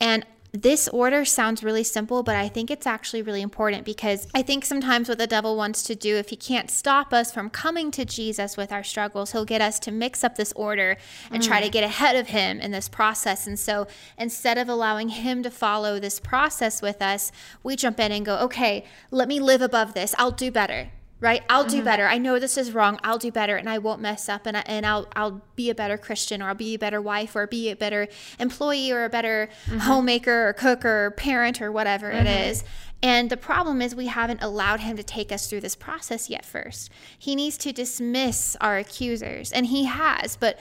And 0.00 0.24
this 0.54 0.86
order 0.86 1.24
sounds 1.24 1.64
really 1.64 1.82
simple, 1.82 2.22
but 2.22 2.36
I 2.36 2.48
think 2.48 2.70
it's 2.70 2.86
actually 2.86 3.22
really 3.22 3.42
important 3.42 3.84
because 3.84 4.28
I 4.36 4.42
think 4.42 4.64
sometimes 4.64 5.08
what 5.08 5.18
the 5.18 5.26
devil 5.26 5.56
wants 5.56 5.82
to 5.82 5.96
do, 5.96 6.14
if 6.14 6.28
he 6.28 6.36
can't 6.36 6.70
stop 6.70 7.12
us 7.12 7.32
from 7.32 7.50
coming 7.50 7.90
to 7.90 8.04
Jesus 8.04 8.56
with 8.56 8.70
our 8.70 8.84
struggles, 8.84 9.32
he'll 9.32 9.44
get 9.44 9.60
us 9.60 9.80
to 9.80 9.90
mix 9.90 10.22
up 10.22 10.36
this 10.36 10.52
order 10.52 10.96
and 11.32 11.42
mm. 11.42 11.46
try 11.46 11.60
to 11.60 11.68
mm. 11.68 11.72
get 11.72 11.82
ahead 11.82 12.14
of 12.14 12.28
him 12.28 12.60
in 12.60 12.70
this 12.70 12.88
process. 12.88 13.48
And 13.48 13.58
so 13.58 13.88
instead 14.16 14.56
of 14.56 14.68
allowing 14.68 15.08
him 15.08 15.42
to 15.42 15.50
follow 15.50 15.98
this 15.98 16.20
process 16.20 16.80
with 16.80 17.02
us, 17.02 17.32
we 17.64 17.74
jump 17.74 17.98
in 17.98 18.12
and 18.12 18.24
go, 18.24 18.38
okay, 18.38 18.84
let 19.10 19.26
me 19.26 19.40
live 19.40 19.60
above 19.60 19.94
this. 19.94 20.14
I'll 20.18 20.30
do 20.30 20.52
better 20.52 20.90
right 21.24 21.42
i'll 21.48 21.64
do 21.64 21.76
mm-hmm. 21.76 21.86
better 21.86 22.06
i 22.06 22.18
know 22.18 22.38
this 22.38 22.58
is 22.58 22.72
wrong 22.72 23.00
i'll 23.02 23.18
do 23.18 23.32
better 23.32 23.56
and 23.56 23.68
i 23.68 23.78
won't 23.78 24.00
mess 24.00 24.28
up 24.28 24.46
and, 24.46 24.58
I, 24.58 24.60
and 24.66 24.84
I'll, 24.84 25.08
I'll 25.16 25.42
be 25.56 25.70
a 25.70 25.74
better 25.74 25.96
christian 25.96 26.42
or 26.42 26.48
i'll 26.48 26.54
be 26.54 26.74
a 26.74 26.78
better 26.78 27.00
wife 27.00 27.34
or 27.34 27.46
be 27.46 27.70
a 27.70 27.76
better 27.76 28.06
employee 28.38 28.92
or 28.92 29.04
a 29.04 29.08
better 29.08 29.48
mm-hmm. 29.64 29.78
homemaker 29.78 30.48
or 30.48 30.52
cook 30.52 30.84
or 30.84 31.12
parent 31.12 31.62
or 31.62 31.72
whatever 31.72 32.10
mm-hmm. 32.10 32.26
it 32.26 32.48
is 32.48 32.62
and 33.02 33.30
the 33.30 33.36
problem 33.36 33.82
is 33.82 33.94
we 33.94 34.06
haven't 34.06 34.42
allowed 34.42 34.80
him 34.80 34.96
to 34.96 35.02
take 35.02 35.32
us 35.32 35.48
through 35.48 35.60
this 35.60 35.74
process 35.74 36.28
yet 36.28 36.44
first 36.44 36.90
he 37.18 37.34
needs 37.34 37.56
to 37.56 37.72
dismiss 37.72 38.54
our 38.60 38.76
accusers 38.76 39.50
and 39.50 39.66
he 39.66 39.84
has 39.84 40.36
but 40.36 40.58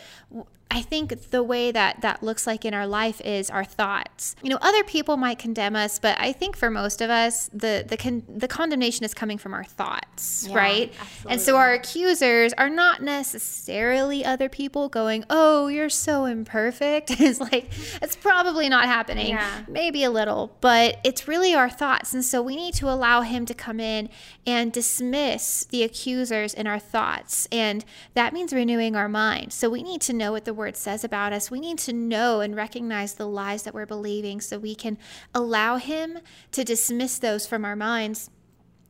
I 0.74 0.82
think 0.82 1.30
the 1.30 1.44
way 1.44 1.72
that 1.72 2.02
that 2.02 2.24
looks 2.24 2.48
like 2.48 2.66
in 2.66 2.74
our 2.74 2.88
life 2.88 3.22
is 3.22 3.52
our 3.52 3.64
thoughts. 3.64 4.36
You 4.42 4.50
know, 4.50 4.58
other 4.60 4.84
people 4.84 5.18
might 5.18 5.38
condemn 5.38 5.76
us, 5.76 6.00
but 6.00 6.20
I 6.20 6.34
think 6.34 6.58
for 6.58 6.72
most 6.72 7.00
of 7.00 7.12
us, 7.12 7.48
the 7.54 7.86
the 7.88 7.96
con- 7.96 8.24
the 8.28 8.48
condemnation 8.48 9.06
is 9.06 9.14
coming 9.14 9.38
from 9.38 9.54
our 9.54 9.64
thoughts, 9.64 10.48
yeah, 10.50 10.58
right? 10.58 10.94
Absolutely. 11.00 11.32
And 11.32 11.42
so 11.42 11.58
our 11.58 11.74
accusers 11.74 12.54
are 12.54 12.70
not 12.70 13.04
necessarily 13.04 14.26
other 14.26 14.50
people 14.50 14.90
going, 14.90 15.26
"Oh, 15.30 15.68
you're 15.68 15.90
so 15.92 16.26
imperfect." 16.26 17.12
it's 17.22 17.40
like 17.40 17.70
it's 18.02 18.16
probably 18.16 18.68
not 18.68 18.86
happening. 18.86 19.28
Yeah. 19.28 19.66
Maybe 19.68 20.04
a 20.04 20.10
little, 20.10 20.58
but 20.60 21.00
it's 21.04 21.28
really 21.28 21.54
our 21.54 21.70
thoughts. 21.70 22.16
And 22.16 22.26
so 22.26 22.42
we 22.42 22.56
need 22.56 22.74
to 22.76 22.90
allow 22.90 23.22
him 23.22 23.46
to 23.46 23.54
come 23.54 23.80
in 23.80 24.10
and 24.48 24.74
dismiss 24.74 25.66
the 25.66 25.84
accusers 25.84 26.56
in 26.56 26.66
our 26.66 26.80
thoughts. 26.80 27.48
And 27.52 27.86
that 28.16 28.34
means 28.34 28.52
renewing 28.54 28.96
our 28.96 29.08
mind. 29.08 29.54
So 29.54 29.70
we 29.70 29.84
need 29.84 30.02
to 30.02 30.14
know 30.14 30.32
what 30.32 30.46
the 30.46 30.54
word 30.54 30.63
says 30.78 31.04
about 31.04 31.34
us. 31.34 31.52
We 31.52 31.60
need 31.60 31.78
to 31.80 31.94
know 31.94 32.42
and 32.42 32.56
recognize 32.56 33.14
the 33.14 33.28
lies 33.28 33.64
that 33.64 33.74
we're 33.74 33.86
believing 33.86 34.42
so 34.42 34.58
we 34.58 34.76
can 34.76 34.98
allow 35.34 35.78
Him 35.78 36.20
to 36.52 36.64
dismiss 36.64 37.20
those 37.20 37.46
from 37.46 37.66
our 37.66 37.76
minds 37.76 38.30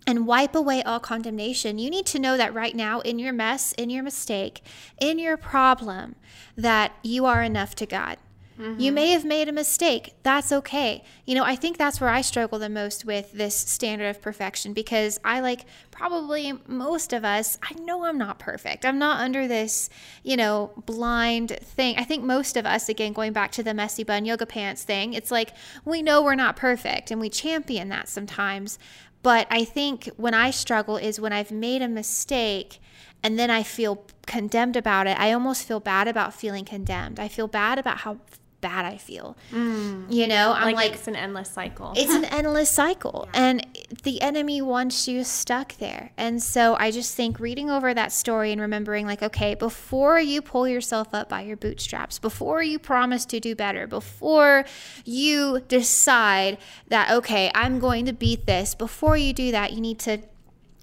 and 0.06 0.28
wipe 0.28 0.56
away 0.56 0.84
all 0.84 1.00
condemnation. 1.00 1.78
You 1.78 1.90
need 1.90 2.06
to 2.08 2.20
know 2.20 2.38
that 2.38 2.54
right 2.54 2.76
now, 2.76 3.00
in 3.02 3.20
your 3.20 3.34
mess, 3.34 3.74
in 3.74 3.90
your 3.90 4.04
mistake, 4.04 4.62
in 5.00 5.20
your 5.20 5.38
problem, 5.38 6.16
that 6.58 6.94
you 7.04 7.26
are 7.26 7.42
enough 7.42 7.76
to 7.76 7.86
God. 7.86 8.18
Mm-hmm. 8.60 8.80
You 8.80 8.92
may 8.92 9.10
have 9.10 9.26
made 9.26 9.50
a 9.50 9.52
mistake. 9.52 10.14
That's 10.24 10.52
okay. 10.52 11.04
You 11.26 11.36
know, 11.36 11.44
I 11.44 11.56
think 11.56 11.78
that's 11.78 12.00
where 12.00 12.10
I 12.10 12.22
struggle 12.22 12.60
the 12.60 12.70
most 12.70 13.04
with 13.04 13.32
this 13.34 13.56
standard 13.56 14.08
of 14.08 14.22
perfection 14.22 14.74
because 14.74 15.20
I 15.24 15.40
like 15.40 15.66
probably 15.92 16.54
most 16.68 17.14
of 17.14 17.26
us, 17.26 17.58
I 17.64 17.74
know 17.80 18.06
I'm 18.06 18.18
not 18.18 18.40
perfect. 18.40 18.86
I'm 18.86 19.00
not 19.00 19.20
under 19.20 19.48
this, 19.48 19.90
you 20.24 20.38
know, 20.38 20.72
blind 20.86 21.58
thing. 21.62 21.96
I 21.98 22.04
think 22.04 22.24
most 22.24 22.56
of 22.56 22.66
us, 22.66 22.90
again, 22.90 23.14
going 23.14 23.34
back 23.34 23.52
to 23.54 23.64
the 23.64 23.74
messy 23.74 24.04
bun 24.04 24.26
yoga 24.26 24.46
pants 24.46 24.84
thing, 24.84 25.14
it's 25.14 25.32
like 25.32 25.54
we 25.84 26.02
know 26.02 26.22
we're 26.22 26.36
not 26.36 26.56
perfect 26.56 27.10
and 27.10 27.20
we 27.20 27.30
champion 27.30 27.90
that 27.90 28.08
sometimes. 28.08 28.78
But 29.24 29.48
I 29.50 29.64
think 29.64 30.10
when 30.18 30.34
I 30.34 30.52
struggle 30.52 30.98
is 30.98 31.20
when 31.20 31.34
I've 31.34 31.52
made 31.52 31.82
a 31.82 31.88
mistake 31.88 32.80
and 33.24 33.40
then 33.40 33.50
I 33.50 33.64
feel 33.64 34.06
condemned 34.26 34.76
about 34.76 35.08
it. 35.08 35.18
I 35.18 35.32
almost 35.32 35.66
feel 35.66 35.80
bad 35.80 36.08
about 36.08 36.34
feeling 36.34 36.66
condemned. 36.66 37.20
I 37.20 37.30
feel 37.30 37.48
bad 37.48 37.80
about 37.80 38.00
how 38.00 38.20
bad 38.64 38.86
I 38.86 38.98
feel. 38.98 39.38
Mm. 39.52 40.12
You 40.12 40.26
know, 40.26 40.54
I'm 40.56 40.74
like, 40.74 40.76
like, 40.76 40.94
it's 40.94 41.08
an 41.08 41.16
endless 41.16 41.50
cycle. 41.50 41.94
It's 41.96 42.14
an 42.14 42.26
endless 42.40 42.72
cycle. 42.72 43.30
Yeah. 43.34 43.42
And 43.42 43.68
the 44.04 44.22
enemy 44.22 44.62
wants 44.62 45.08
you 45.08 45.24
stuck 45.24 45.78
there. 45.78 46.12
And 46.18 46.42
so 46.42 46.76
I 46.80 46.90
just 46.90 47.14
think 47.14 47.40
reading 47.40 47.70
over 47.70 47.94
that 47.94 48.12
story 48.12 48.52
and 48.52 48.62
remembering, 48.62 49.06
like, 49.06 49.22
okay, 49.22 49.54
before 49.54 50.20
you 50.20 50.42
pull 50.42 50.68
yourself 50.68 51.10
up 51.14 51.30
by 51.30 51.42
your 51.42 51.58
bootstraps, 51.58 52.18
before 52.18 52.64
you 52.64 52.80
promise 52.80 53.26
to 53.26 53.40
do 53.40 53.54
better, 53.54 53.86
before 53.86 54.66
you 55.04 55.62
decide 55.68 56.58
that, 56.88 57.12
okay, 57.12 57.52
I'm 57.54 57.80
going 57.80 58.06
to 58.06 58.14
beat 58.14 58.48
this, 58.48 58.74
before 58.74 59.18
you 59.18 59.34
do 59.34 59.52
that, 59.52 59.74
you 59.74 59.82
need 59.82 60.00
to 60.00 60.20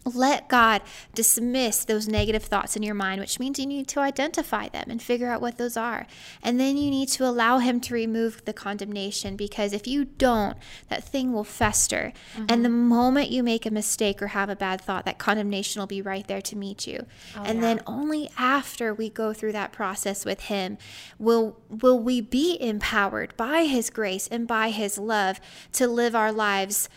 let 0.04 0.48
God 0.48 0.82
dismiss 1.14 1.84
those 1.84 2.08
negative 2.08 2.42
thoughts 2.42 2.76
in 2.76 2.82
your 2.82 2.94
mind, 2.94 3.20
which 3.20 3.38
means 3.38 3.58
you 3.58 3.66
need 3.66 3.88
to 3.88 4.00
identify 4.00 4.68
them 4.68 4.86
and 4.88 5.02
figure 5.02 5.28
out 5.28 5.40
what 5.40 5.58
those 5.58 5.76
are. 5.76 6.06
And 6.42 6.58
then 6.58 6.76
you 6.76 6.90
need 6.90 7.08
to 7.10 7.26
allow 7.26 7.58
Him 7.58 7.80
to 7.80 7.94
remove 7.94 8.44
the 8.44 8.52
condemnation 8.52 9.36
because 9.36 9.72
if 9.72 9.86
you 9.86 10.04
don't, 10.04 10.56
that 10.88 11.04
thing 11.04 11.32
will 11.32 11.44
fester. 11.44 12.12
Mm-hmm. 12.34 12.46
And 12.48 12.64
the 12.64 12.70
moment 12.70 13.30
you 13.30 13.42
make 13.42 13.66
a 13.66 13.70
mistake 13.70 14.22
or 14.22 14.28
have 14.28 14.48
a 14.48 14.56
bad 14.56 14.80
thought, 14.80 15.04
that 15.04 15.18
condemnation 15.18 15.80
will 15.80 15.86
be 15.86 16.02
right 16.02 16.26
there 16.26 16.42
to 16.42 16.56
meet 16.56 16.86
you. 16.86 17.06
Oh, 17.36 17.42
and 17.44 17.56
yeah. 17.56 17.62
then 17.62 17.80
only 17.86 18.30
after 18.38 18.94
we 18.94 19.10
go 19.10 19.32
through 19.32 19.52
that 19.52 19.72
process 19.72 20.24
with 20.24 20.44
Him 20.44 20.78
will, 21.18 21.60
will 21.68 21.98
we 21.98 22.20
be 22.20 22.56
empowered 22.60 23.36
by 23.36 23.64
His 23.64 23.90
grace 23.90 24.26
and 24.28 24.46
by 24.46 24.70
His 24.70 24.98
love 24.98 25.40
to 25.72 25.86
live 25.86 26.14
our 26.14 26.32
lives 26.32 26.88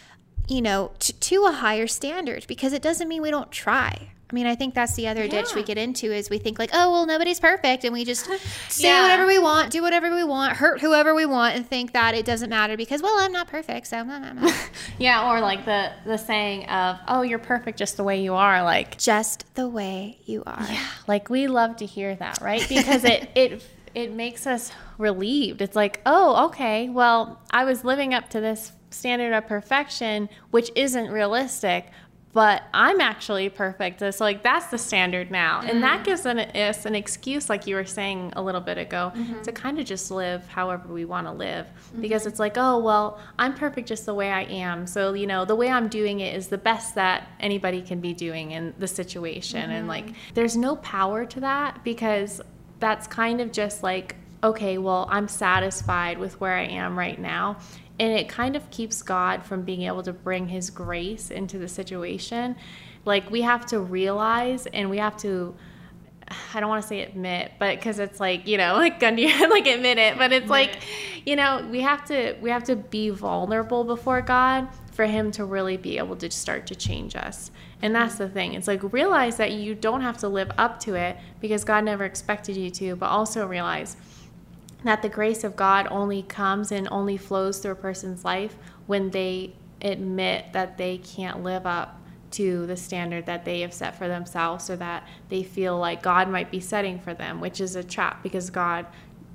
you 0.48 0.62
know, 0.62 0.92
to, 1.00 1.14
to 1.14 1.46
a 1.46 1.52
higher 1.52 1.88
standard 1.88 2.46
because 2.48 2.74
it 2.74 2.82
doesn't 2.82 3.08
mean 3.08 3.22
we 3.22 3.32
don't 3.32 3.52
try. 3.52 4.10
I 4.34 4.36
mean, 4.36 4.48
I 4.48 4.56
think 4.56 4.74
that's 4.74 4.96
the 4.96 5.08
other 5.08 5.26
yeah. 5.26 5.30
ditch 5.30 5.54
we 5.54 5.62
get 5.62 5.78
into 5.78 6.12
is 6.12 6.28
we 6.28 6.40
think 6.40 6.58
like, 6.58 6.72
oh, 6.74 6.92
well, 6.92 7.06
nobody's 7.06 7.40
perfect, 7.40 7.84
and 7.84 7.94
we 7.94 8.04
just 8.04 8.26
say 8.68 8.88
yeah. 8.88 9.04
whatever 9.04 9.28
we 9.28 9.38
want, 9.38 9.70
do 9.70 9.84
whatever 9.84 10.14
we 10.14 10.24
want, 10.24 10.58
hurt 10.58 10.82
whoever 10.82 11.14
we 11.14 11.28
want, 11.28 11.56
and 11.56 11.68
think 11.68 11.94
that 11.94 12.16
it 12.16 12.26
doesn't 12.26 12.50
matter 12.50 12.76
because, 12.76 13.04
well, 13.04 13.16
I'm 13.20 13.32
not 13.32 13.48
perfect, 13.48 13.86
so. 13.86 14.04
yeah, 14.98 15.30
or 15.30 15.40
like 15.40 15.66
the 15.66 15.92
the 16.06 16.18
saying 16.18 16.66
of, 16.66 16.98
oh, 17.08 17.22
you're 17.22 17.38
perfect 17.38 17.78
just 17.78 17.96
the 17.96 18.04
way 18.04 18.24
you 18.24 18.34
are, 18.34 18.64
like 18.64 18.98
just 18.98 19.54
the 19.54 19.68
way 19.68 20.18
you 20.26 20.42
are. 20.48 20.66
Yeah, 20.68 20.88
like 21.08 21.30
we 21.30 21.46
love 21.46 21.78
to 21.78 21.86
hear 21.86 22.16
that, 22.16 22.42
right? 22.42 22.66
Because 22.68 23.04
it 23.04 23.30
it 23.36 23.64
it 23.94 24.14
makes 24.14 24.48
us 24.48 24.72
relieved. 24.98 25.62
It's 25.62 25.76
like, 25.76 26.02
oh, 26.08 26.48
okay, 26.48 26.90
well, 26.90 27.40
I 27.52 27.66
was 27.66 27.84
living 27.84 28.16
up 28.16 28.32
to 28.32 28.42
this 28.42 28.72
standard 28.94 29.34
of 29.34 29.48
perfection, 29.48 30.30
which 30.52 30.72
isn't 30.76 31.10
realistic, 31.10 31.88
but 32.34 32.64
I'm 32.74 33.00
actually 33.00 33.48
perfect. 33.50 34.00
So 34.00 34.12
like 34.20 34.42
that's 34.42 34.66
the 34.68 34.78
standard 34.78 35.30
now, 35.30 35.60
mm-hmm. 35.60 35.70
and 35.70 35.84
that 35.84 35.98
mm-hmm. 35.98 36.04
gives 36.04 36.26
an, 36.26 36.40
us 36.40 36.86
an 36.86 36.96
excuse, 36.96 37.48
like 37.48 37.68
you 37.68 37.76
were 37.76 37.86
saying 37.86 38.34
a 38.36 38.42
little 38.42 38.60
bit 38.60 38.80
ago, 38.80 39.14
mm-hmm. 39.16 39.44
to 39.44 39.52
kind 39.52 39.80
of 39.80 39.86
just 39.86 40.10
live 40.10 40.46
however 40.48 40.92
we 40.92 41.06
want 41.06 41.28
to 41.28 41.32
live, 41.32 41.68
mm-hmm. 41.68 42.02
because 42.02 42.26
it's 42.26 42.40
like, 42.40 42.58
oh 42.58 42.80
well, 42.80 43.20
I'm 43.38 43.54
perfect 43.54 43.88
just 43.88 44.08
the 44.08 44.16
way 44.16 44.32
I 44.32 44.44
am. 44.44 44.88
So 44.88 45.14
you 45.14 45.28
know, 45.28 45.46
the 45.46 45.56
way 45.56 45.70
I'm 45.70 45.88
doing 45.88 46.22
it 46.22 46.36
is 46.36 46.48
the 46.48 46.58
best 46.58 46.96
that 46.96 47.28
anybody 47.40 47.84
can 47.84 48.02
be 48.02 48.14
doing 48.14 48.52
in 48.52 48.74
the 48.80 48.88
situation, 48.88 49.70
and 49.70 49.88
like 49.88 50.08
mm-hmm. 50.08 50.34
there's 50.34 50.58
no 50.58 50.76
power 50.78 51.26
to 51.28 51.40
that 51.42 51.84
because 51.84 52.42
that's 52.80 53.06
kind 53.06 53.42
of 53.42 53.52
just 53.52 53.84
like 53.84 54.16
okay, 54.44 54.78
well, 54.78 55.08
I'm 55.10 55.30
satisfied 55.30 56.18
with 56.18 56.42
where 56.42 56.54
I 56.54 56.64
am 56.64 57.00
right 57.00 57.18
now 57.18 57.60
and 58.00 58.12
it 58.12 58.28
kind 58.28 58.56
of 58.56 58.70
keeps 58.72 59.02
God 59.02 59.46
from 59.46 59.64
being 59.64 59.84
able 59.84 60.04
to 60.04 60.14
bring 60.14 60.48
his 60.48 60.70
grace 60.70 61.30
into 61.30 61.58
the 61.58 61.68
situation. 61.68 62.56
Like 63.06 63.30
we 63.30 63.42
have 63.42 63.66
to 63.68 63.80
realize 63.80 64.66
and 64.68 64.90
we 64.90 64.98
have 64.98 65.18
to 65.18 65.56
I 66.54 66.60
don't 66.60 66.70
want 66.70 66.82
to 66.82 66.88
say 66.88 67.02
admit, 67.02 67.52
but 67.60 67.76
because 67.76 68.00
it's 68.00 68.20
like 68.20 68.48
you 68.48 68.58
know, 68.58 68.74
like 68.78 69.00
gun 69.00 69.16
to 69.18 69.48
like 69.50 69.68
admit 69.68 69.98
it. 69.98 70.18
But 70.18 70.32
it's 70.32 70.50
like, 70.50 70.78
you 71.26 71.36
know, 71.36 71.68
we 71.70 71.82
have 71.82 72.06
to 72.06 72.36
we 72.42 72.50
have 72.50 72.64
to 72.66 72.76
be 72.76 73.10
vulnerable 73.10 73.84
before 73.84 74.22
God 74.22 74.68
for 74.92 75.06
Him 75.06 75.32
to 75.32 75.46
really 75.46 75.78
be 75.78 75.98
able 75.98 76.16
to 76.18 76.30
start 76.32 76.68
to 76.68 76.76
change 76.76 77.16
us. 77.16 77.52
And 77.82 77.94
that's 77.94 78.16
the 78.16 78.30
thing. 78.30 78.54
It's 78.54 78.68
like 78.68 78.94
realize 78.94 79.38
that 79.38 79.52
you 79.52 79.76
don't 79.76 80.02
have 80.02 80.18
to 80.20 80.30
live 80.30 80.52
up 80.58 80.80
to 80.82 80.96
it 80.96 81.18
because 81.42 81.64
God 81.64 81.84
never 81.84 82.06
expected 82.06 82.56
you 82.56 82.70
to, 82.72 82.96
but 82.96 83.08
also 83.08 83.46
realize 83.46 83.98
that 84.84 85.02
the 85.02 85.10
grace 85.10 85.44
of 85.44 85.56
God 85.56 85.88
only 85.90 86.24
comes 86.24 86.72
and 86.72 86.88
only 86.92 87.18
flows 87.18 87.60
through 87.60 87.72
a 87.72 87.76
person's 87.76 88.24
life 88.26 88.58
when 88.86 89.12
they 89.12 89.56
admit 89.82 90.54
that 90.54 90.78
they 90.78 90.98
can't 90.98 91.44
live 91.44 91.66
up 91.66 92.00
to 92.32 92.66
the 92.66 92.76
standard 92.76 93.26
that 93.28 93.46
they 93.46 93.62
have 93.62 93.74
set 93.74 93.96
for 93.96 94.08
themselves 94.08 94.70
or 94.70 94.76
that 94.76 95.08
they 95.30 95.44
feel 95.44 95.78
like 95.78 96.02
God 96.02 96.28
might 96.28 96.50
be 96.50 96.60
setting 96.60 97.00
for 97.00 97.14
them, 97.14 97.40
which 97.40 97.62
is 97.62 97.76
a 97.76 97.84
trap 97.84 98.24
because 98.24 98.50
God 98.50 98.88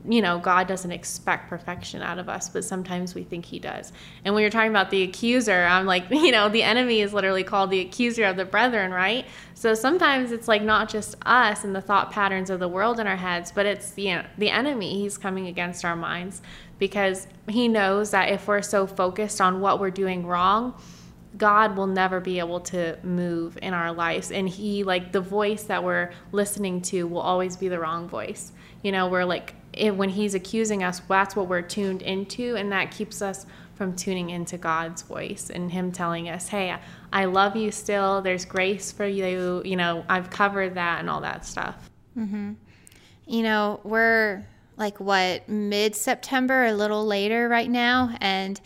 you 0.06 0.22
know, 0.22 0.38
God 0.38 0.66
doesn't 0.66 0.90
expect 0.90 1.48
perfection 1.48 2.02
out 2.02 2.18
of 2.18 2.28
us, 2.28 2.48
but 2.48 2.64
sometimes 2.64 3.14
we 3.14 3.24
think 3.24 3.44
He 3.44 3.58
does. 3.58 3.92
And 4.24 4.34
when 4.34 4.42
you're 4.42 4.50
talking 4.50 4.70
about 4.70 4.90
the 4.90 5.02
accuser, 5.02 5.64
I'm 5.64 5.86
like, 5.86 6.04
you 6.10 6.30
know, 6.30 6.48
the 6.48 6.62
enemy 6.62 7.00
is 7.00 7.12
literally 7.12 7.44
called 7.44 7.70
the 7.70 7.80
accuser 7.80 8.24
of 8.24 8.36
the 8.36 8.44
brethren, 8.44 8.92
right? 8.92 9.26
So 9.54 9.74
sometimes 9.74 10.32
it's 10.32 10.48
like 10.48 10.62
not 10.62 10.88
just 10.88 11.16
us 11.26 11.64
and 11.64 11.74
the 11.74 11.80
thought 11.80 12.10
patterns 12.10 12.50
of 12.50 12.60
the 12.60 12.68
world 12.68 13.00
in 13.00 13.06
our 13.06 13.16
heads, 13.16 13.50
but 13.52 13.66
it's 13.66 13.96
you 13.96 14.16
know, 14.16 14.24
the 14.38 14.50
enemy. 14.50 15.00
He's 15.00 15.18
coming 15.18 15.46
against 15.46 15.84
our 15.84 15.96
minds 15.96 16.42
because 16.78 17.26
he 17.48 17.68
knows 17.68 18.10
that 18.10 18.30
if 18.30 18.46
we're 18.46 18.62
so 18.62 18.86
focused 18.86 19.40
on 19.40 19.60
what 19.60 19.80
we're 19.80 19.90
doing 19.90 20.26
wrong, 20.26 20.74
God 21.36 21.76
will 21.76 21.86
never 21.86 22.20
be 22.20 22.38
able 22.38 22.60
to 22.60 22.98
move 23.02 23.58
in 23.60 23.74
our 23.74 23.92
lives. 23.92 24.32
And 24.32 24.48
He, 24.48 24.82
like, 24.82 25.12
the 25.12 25.20
voice 25.20 25.64
that 25.64 25.84
we're 25.84 26.10
listening 26.32 26.80
to 26.82 27.06
will 27.06 27.20
always 27.20 27.56
be 27.56 27.68
the 27.68 27.78
wrong 27.78 28.08
voice. 28.08 28.52
You 28.82 28.92
know, 28.92 29.08
we're 29.08 29.24
like 29.24 29.54
it, 29.78 29.96
when 29.96 30.08
he's 30.08 30.34
accusing 30.34 30.82
us, 30.82 31.00
that's 31.00 31.36
what 31.36 31.48
we're 31.48 31.62
tuned 31.62 32.02
into, 32.02 32.56
and 32.56 32.70
that 32.72 32.90
keeps 32.90 33.22
us 33.22 33.46
from 33.74 33.94
tuning 33.94 34.30
into 34.30 34.58
God's 34.58 35.02
voice 35.02 35.50
and 35.50 35.70
Him 35.70 35.92
telling 35.92 36.28
us, 36.28 36.48
"Hey, 36.48 36.76
I 37.12 37.24
love 37.26 37.54
you 37.54 37.70
still. 37.70 38.20
There's 38.20 38.44
grace 38.44 38.90
for 38.90 39.06
you. 39.06 39.62
You 39.64 39.76
know, 39.76 40.04
I've 40.08 40.30
covered 40.30 40.74
that 40.74 41.00
and 41.00 41.08
all 41.08 41.20
that 41.20 41.46
stuff." 41.46 41.88
Mm-hmm. 42.16 42.54
You 43.26 43.42
know, 43.42 43.80
we're 43.84 44.44
like 44.76 44.98
what 44.98 45.48
mid 45.48 45.94
September, 45.94 46.66
a 46.66 46.72
little 46.72 47.06
later 47.06 47.48
right 47.48 47.70
now, 47.70 48.16
and 48.20 48.60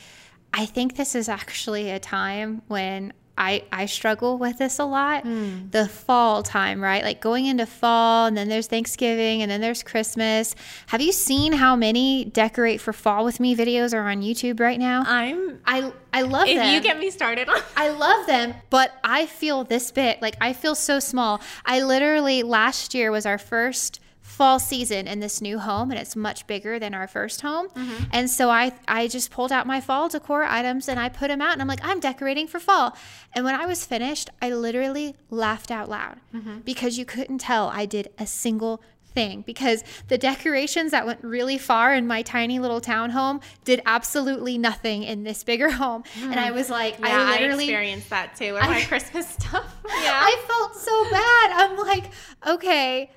I 0.55 0.66
think 0.66 0.96
this 0.96 1.14
is 1.14 1.29
actually 1.29 1.90
a 1.90 1.98
time 1.98 2.62
when 2.68 3.12
I, 3.37 3.64
I 3.73 3.87
struggle 3.87 4.37
with 4.37 4.59
this 4.59 4.79
a 4.79 4.85
lot. 4.85 5.25
Mm. 5.25 5.71
The 5.71 5.88
fall 5.88 6.42
time, 6.42 6.83
right? 6.83 7.03
Like 7.03 7.21
going 7.21 7.47
into 7.47 7.66
fall, 7.66 8.27
and 8.27 8.37
then 8.37 8.49
there's 8.49 8.66
Thanksgiving, 8.66 9.42
and 9.42 9.51
then 9.51 9.61
there's 9.61 9.83
Christmas. 9.83 10.55
Have 10.87 11.01
you 11.01 11.12
seen 11.12 11.55
how 11.55 11.75
many 11.75 12.25
decorate 12.27 12.81
for 12.81 12.92
fall 12.92 13.25
with 13.25 13.40
me 13.40 13.57
videos 13.57 13.95
are 13.95 14.09
on 14.09 14.21
YouTube 14.23 14.61
right 14.61 14.79
now? 14.79 15.05
I'm 15.07 15.61
I 15.64 15.92
I 16.12 16.23
love 16.23 16.47
if 16.49 16.57
them. 16.57 16.66
If 16.66 16.75
you 16.75 16.81
get 16.81 16.99
me 16.99 17.11
started, 17.11 17.49
I 17.77 17.88
love 17.88 18.27
them, 18.27 18.55
but 18.71 18.92
I 19.03 19.27
feel 19.27 19.64
this 19.64 19.90
bit 19.90 20.21
like 20.21 20.37
I 20.40 20.53
feel 20.53 20.75
so 20.75 20.99
small. 20.99 21.40
I 21.64 21.81
literally 21.81 22.42
last 22.42 22.95
year 22.95 23.11
was 23.11 23.25
our 23.25 23.38
first 23.38 24.01
fall 24.33 24.59
season 24.59 25.07
in 25.07 25.21
this 25.21 25.42
new 25.42 25.59
home 25.59 25.90
and 25.90 26.01
it's 26.01 26.16
much 26.16 26.47
bigger 26.47 26.79
than 26.79 26.95
our 26.95 27.07
first 27.07 27.42
home. 27.42 27.68
Mm-hmm. 27.68 28.05
And 28.12 28.31
so 28.31 28.49
I 28.49 28.73
I 28.88 29.07
just 29.07 29.31
pulled 29.31 29.53
out 29.53 29.66
my 29.66 29.81
fall 29.81 30.09
decor 30.09 30.45
items 30.45 30.88
and 30.88 30.99
I 30.99 31.11
put 31.11 31.29
them 31.29 31.42
out 31.42 31.53
and 31.53 31.61
I'm 31.61 31.68
like 31.68 31.85
I'm 31.85 32.01
decorating 32.01 32.47
for 32.47 32.59
fall. 32.59 32.97
And 33.35 33.45
when 33.45 33.55
I 33.55 33.66
was 33.66 33.85
finished, 33.85 34.31
I 34.40 34.51
literally 34.51 35.14
laughed 35.29 35.71
out 35.71 35.90
loud 35.90 36.18
mm-hmm. 36.35 36.61
because 36.61 36.97
you 36.99 37.05
couldn't 37.05 37.38
tell 37.38 37.68
I 37.68 37.85
did 37.85 38.09
a 38.18 38.27
single 38.27 38.83
thing 39.14 39.42
because 39.42 39.85
the 40.09 40.16
decorations 40.16 40.92
that 40.92 41.05
went 41.05 41.23
really 41.23 41.59
far 41.59 41.95
in 41.95 42.07
my 42.07 42.23
tiny 42.23 42.59
little 42.59 42.81
townhome 42.81 43.42
did 43.64 43.83
absolutely 43.85 44.57
nothing 44.57 45.03
in 45.03 45.25
this 45.25 45.45
bigger 45.45 45.71
home. 45.71 46.05
Mm. 46.18 46.31
And 46.31 46.40
I 46.40 46.53
was 46.53 46.71
like, 46.71 46.99
yeah, 46.99 47.09
I 47.09 47.33
literally 47.33 47.64
I 47.64 47.68
experienced 47.68 48.09
that 48.09 48.35
too 48.35 48.55
with 48.55 48.62
I, 48.62 48.68
my 48.68 48.81
Christmas 48.85 49.29
stuff. 49.29 49.77
Yeah. 49.85 49.92
I 49.95 50.42
felt 50.49 50.77
so 50.77 51.11
bad. 51.11 51.51
I'm 51.53 51.77
like, 51.77 52.11
okay, 52.47 53.11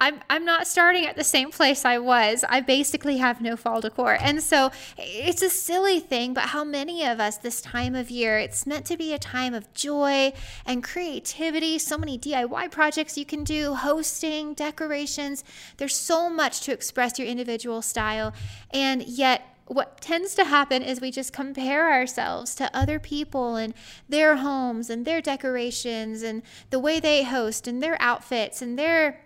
I'm 0.00 0.20
I'm 0.30 0.44
not 0.46 0.66
starting 0.66 1.06
at 1.06 1.16
the 1.16 1.24
same 1.24 1.50
place 1.50 1.84
I 1.84 1.98
was. 1.98 2.44
I 2.48 2.60
basically 2.60 3.18
have 3.18 3.42
no 3.42 3.56
fall 3.56 3.82
decor. 3.82 4.16
And 4.20 4.42
so 4.42 4.70
it's 4.96 5.42
a 5.42 5.50
silly 5.50 6.00
thing, 6.00 6.32
but 6.32 6.44
how 6.44 6.64
many 6.64 7.04
of 7.04 7.20
us 7.20 7.36
this 7.36 7.60
time 7.60 7.94
of 7.94 8.10
year, 8.10 8.38
it's 8.38 8.66
meant 8.66 8.86
to 8.86 8.96
be 8.96 9.12
a 9.12 9.18
time 9.18 9.52
of 9.52 9.72
joy 9.74 10.32
and 10.64 10.82
creativity, 10.82 11.78
so 11.78 11.98
many 11.98 12.18
DIY 12.18 12.70
projects 12.70 13.18
you 13.18 13.26
can 13.26 13.44
do, 13.44 13.74
hosting, 13.74 14.54
decorations. 14.54 15.44
There's 15.76 15.96
so 15.96 16.30
much 16.30 16.62
to 16.62 16.72
express 16.72 17.18
your 17.18 17.28
individual 17.28 17.82
style. 17.82 18.32
And 18.72 19.02
yet 19.02 19.42
what 19.66 20.00
tends 20.00 20.34
to 20.34 20.44
happen 20.44 20.82
is 20.82 21.00
we 21.00 21.12
just 21.12 21.32
compare 21.32 21.92
ourselves 21.92 22.56
to 22.56 22.74
other 22.76 22.98
people 22.98 23.54
and 23.54 23.72
their 24.08 24.36
homes 24.36 24.90
and 24.90 25.04
their 25.04 25.20
decorations 25.20 26.22
and 26.22 26.42
the 26.70 26.80
way 26.80 26.98
they 26.98 27.22
host 27.22 27.68
and 27.68 27.80
their 27.80 27.96
outfits 28.00 28.62
and 28.62 28.76
their 28.76 29.20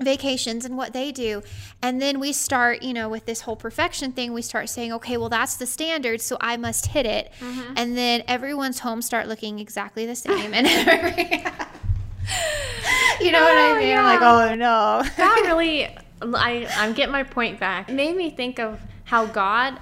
vacations 0.00 0.64
and 0.64 0.76
what 0.76 0.92
they 0.92 1.12
do. 1.12 1.42
And 1.82 2.00
then 2.00 2.20
we 2.20 2.32
start, 2.32 2.82
you 2.82 2.92
know, 2.92 3.08
with 3.08 3.26
this 3.26 3.42
whole 3.42 3.56
perfection 3.56 4.12
thing, 4.12 4.32
we 4.32 4.42
start 4.42 4.68
saying, 4.68 4.92
okay, 4.94 5.16
well, 5.16 5.28
that's 5.28 5.56
the 5.56 5.66
standard, 5.66 6.20
so 6.20 6.36
I 6.40 6.56
must 6.56 6.86
hit 6.86 7.06
it. 7.06 7.32
Mm-hmm. 7.40 7.74
And 7.76 7.96
then 7.96 8.22
everyone's 8.28 8.80
homes 8.80 9.06
start 9.06 9.28
looking 9.28 9.58
exactly 9.58 10.06
the 10.06 10.16
same. 10.16 10.54
and 10.54 10.66
you 13.20 13.32
know 13.32 13.40
oh, 13.40 13.44
what 13.44 13.58
I 13.58 13.70
oh, 13.70 13.78
mean? 13.78 13.88
Yeah. 13.88 14.00
I'm 14.00 14.04
like, 14.04 14.22
oh 14.22 14.54
no. 14.54 15.02
that 15.16 15.42
really, 15.46 15.86
I, 16.22 16.68
I'm 16.76 16.92
getting 16.92 17.12
my 17.12 17.22
point 17.22 17.58
back. 17.58 17.88
It 17.88 17.94
made 17.94 18.16
me 18.16 18.30
think 18.30 18.58
of 18.58 18.80
how 19.04 19.26
God 19.26 19.78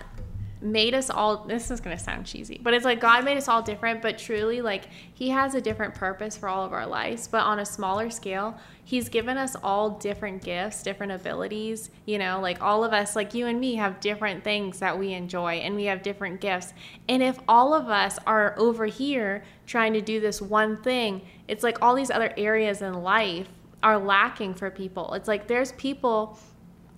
made 0.64 0.94
us 0.94 1.10
all 1.10 1.44
this 1.44 1.70
is 1.70 1.80
going 1.80 1.96
to 1.96 2.02
sound 2.02 2.24
cheesy 2.24 2.58
but 2.62 2.72
it's 2.72 2.84
like 2.84 3.00
god 3.00 3.24
made 3.24 3.36
us 3.36 3.48
all 3.48 3.62
different 3.62 4.00
but 4.00 4.16
truly 4.16 4.60
like 4.60 4.84
he 5.12 5.28
has 5.28 5.54
a 5.54 5.60
different 5.60 5.94
purpose 5.94 6.36
for 6.36 6.48
all 6.48 6.64
of 6.64 6.72
our 6.72 6.86
lives 6.86 7.28
but 7.28 7.42
on 7.42 7.58
a 7.58 7.66
smaller 7.66 8.08
scale 8.10 8.56
he's 8.84 9.08
given 9.08 9.36
us 9.36 9.54
all 9.62 9.90
different 9.90 10.42
gifts 10.42 10.82
different 10.82 11.12
abilities 11.12 11.90
you 12.06 12.18
know 12.18 12.40
like 12.40 12.60
all 12.62 12.82
of 12.82 12.92
us 12.92 13.14
like 13.14 13.34
you 13.34 13.46
and 13.46 13.60
me 13.60 13.74
have 13.74 14.00
different 14.00 14.42
things 14.42 14.78
that 14.78 14.98
we 14.98 15.12
enjoy 15.12 15.54
and 15.54 15.74
we 15.74 15.84
have 15.84 16.02
different 16.02 16.40
gifts. 16.40 16.72
And 17.08 17.22
if 17.22 17.38
all 17.48 17.74
of 17.74 17.88
us 17.88 18.18
are 18.26 18.54
over 18.58 18.86
here 18.86 19.44
trying 19.66 19.92
to 19.94 20.00
do 20.00 20.20
this 20.20 20.40
one 20.40 20.76
thing 20.82 21.22
it's 21.48 21.62
like 21.62 21.82
all 21.82 21.94
these 21.94 22.10
other 22.10 22.32
areas 22.36 22.82
in 22.82 22.94
life 23.02 23.48
are 23.82 23.98
lacking 23.98 24.54
for 24.54 24.70
people. 24.70 25.12
It's 25.12 25.28
like 25.28 25.46
there's 25.46 25.72
people 25.72 26.38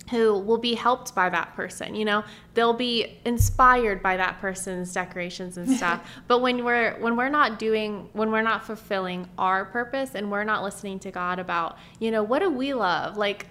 who 0.09 0.39
will 0.39 0.57
be 0.57 0.73
helped 0.73 1.13
by 1.13 1.29
that 1.29 1.55
person 1.55 1.95
you 1.95 2.05
know? 2.05 2.23
They'll 2.53 2.73
be 2.73 3.19
inspired 3.25 4.01
by 4.01 4.17
that 4.17 4.39
person's 4.39 4.93
decorations 4.93 5.57
and 5.57 5.69
stuff. 5.77 6.09
But 6.27 6.39
when 6.39 6.63
we're 6.63 6.97
when 6.99 7.15
we're 7.15 7.29
not 7.29 7.59
doing 7.59 8.09
when 8.13 8.31
we're 8.31 8.41
not 8.41 8.65
fulfilling 8.65 9.27
our 9.37 9.65
purpose 9.65 10.15
and 10.15 10.31
we're 10.31 10.43
not 10.43 10.63
listening 10.63 10.99
to 10.99 11.11
god 11.11 11.39
about 11.39 11.77
you 11.99 12.11
know 12.11 12.23
what 12.23 12.39
do 12.39 12.49
we 12.49 12.73
love? 12.73 13.17
Like 13.17 13.47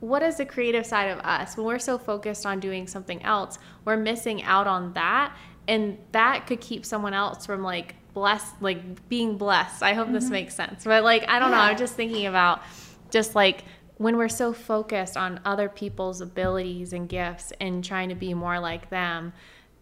what 0.00 0.22
is 0.22 0.36
the 0.36 0.46
creative 0.46 0.84
side 0.84 1.06
of 1.06 1.18
us? 1.20 1.56
When 1.56 1.66
we're 1.66 1.78
so 1.78 1.98
focused 1.98 2.46
on 2.46 2.60
doing 2.60 2.86
something 2.86 3.22
else 3.22 3.58
we're 3.84 3.96
missing 3.96 4.42
out 4.42 4.66
on 4.66 4.92
that. 4.94 5.34
And 5.68 5.98
that 6.12 6.46
could 6.46 6.60
keep 6.60 6.84
someone 6.84 7.14
else 7.14 7.46
from 7.46 7.62
like 7.62 7.94
blessed 8.14 8.54
like 8.60 9.08
being 9.08 9.36
blessed. 9.36 9.82
I 9.82 9.94
hope 9.94 10.06
mm-hmm. 10.06 10.14
this 10.14 10.30
makes 10.30 10.54
sense. 10.54 10.84
But 10.84 11.04
like 11.04 11.28
i 11.28 11.38
don't 11.38 11.50
yeah. 11.50 11.56
know 11.56 11.62
i'm 11.62 11.76
just 11.76 11.94
thinking 11.94 12.26
about 12.26 12.62
just 13.10 13.34
like 13.34 13.64
when 13.98 14.16
we're 14.16 14.28
so 14.28 14.52
focused 14.52 15.16
on 15.16 15.40
other 15.44 15.68
people's 15.68 16.20
abilities 16.20 16.92
and 16.92 17.08
gifts 17.08 17.52
and 17.60 17.82
trying 17.84 18.10
to 18.10 18.14
be 18.14 18.34
more 18.34 18.60
like 18.60 18.90
them, 18.90 19.32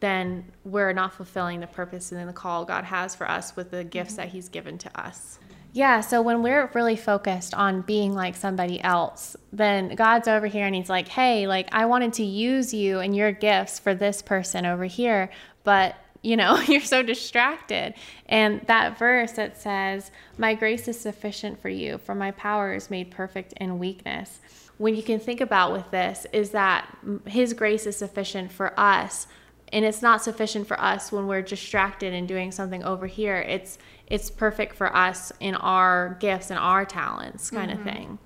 then 0.00 0.44
we're 0.64 0.92
not 0.92 1.12
fulfilling 1.14 1.60
the 1.60 1.66
purpose 1.66 2.12
and 2.12 2.28
the 2.28 2.32
call 2.32 2.64
God 2.64 2.84
has 2.84 3.14
for 3.14 3.28
us 3.28 3.56
with 3.56 3.70
the 3.70 3.84
gifts 3.84 4.12
mm-hmm. 4.12 4.22
that 4.22 4.28
He's 4.28 4.48
given 4.48 4.78
to 4.78 5.00
us. 5.00 5.38
Yeah, 5.72 6.02
so 6.02 6.22
when 6.22 6.42
we're 6.42 6.70
really 6.74 6.94
focused 6.94 7.52
on 7.52 7.80
being 7.80 8.14
like 8.14 8.36
somebody 8.36 8.80
else, 8.80 9.36
then 9.52 9.96
God's 9.96 10.28
over 10.28 10.46
here 10.46 10.66
and 10.66 10.74
He's 10.74 10.88
like, 10.88 11.08
hey, 11.08 11.48
like 11.48 11.68
I 11.72 11.86
wanted 11.86 12.12
to 12.14 12.24
use 12.24 12.72
you 12.72 13.00
and 13.00 13.16
your 13.16 13.32
gifts 13.32 13.80
for 13.80 13.94
this 13.94 14.22
person 14.22 14.66
over 14.66 14.84
here, 14.84 15.30
but 15.64 15.96
you 16.24 16.36
know, 16.36 16.58
you're 16.68 16.80
so 16.80 17.02
distracted. 17.02 17.94
And 18.26 18.62
that 18.66 18.98
verse 18.98 19.32
that 19.32 19.60
says, 19.60 20.10
My 20.38 20.54
grace 20.54 20.88
is 20.88 20.98
sufficient 20.98 21.60
for 21.60 21.68
you, 21.68 21.98
for 21.98 22.14
my 22.14 22.32
power 22.32 22.74
is 22.74 22.90
made 22.90 23.10
perfect 23.10 23.52
in 23.54 23.78
weakness. 23.78 24.40
When 24.78 24.96
you 24.96 25.02
can 25.04 25.20
think 25.20 25.40
about 25.40 25.72
with 25.72 25.90
this, 25.90 26.26
is 26.32 26.50
that 26.50 26.88
His 27.26 27.52
grace 27.52 27.86
is 27.86 27.96
sufficient 27.96 28.50
for 28.50 28.78
us. 28.78 29.26
And 29.72 29.84
it's 29.84 30.02
not 30.02 30.22
sufficient 30.22 30.68
for 30.68 30.80
us 30.80 31.10
when 31.10 31.26
we're 31.26 31.42
distracted 31.42 32.14
and 32.14 32.28
doing 32.28 32.52
something 32.52 32.82
over 32.84 33.06
here. 33.06 33.36
It's 33.36 33.78
it's 34.06 34.30
perfect 34.30 34.76
for 34.76 34.94
us 34.94 35.32
in 35.40 35.54
our 35.54 36.16
gifts 36.20 36.50
and 36.50 36.58
our 36.58 36.84
talents, 36.84 37.50
kind 37.50 37.70
mm-hmm. 37.70 37.88
of 37.88 37.94
thing. 37.94 38.18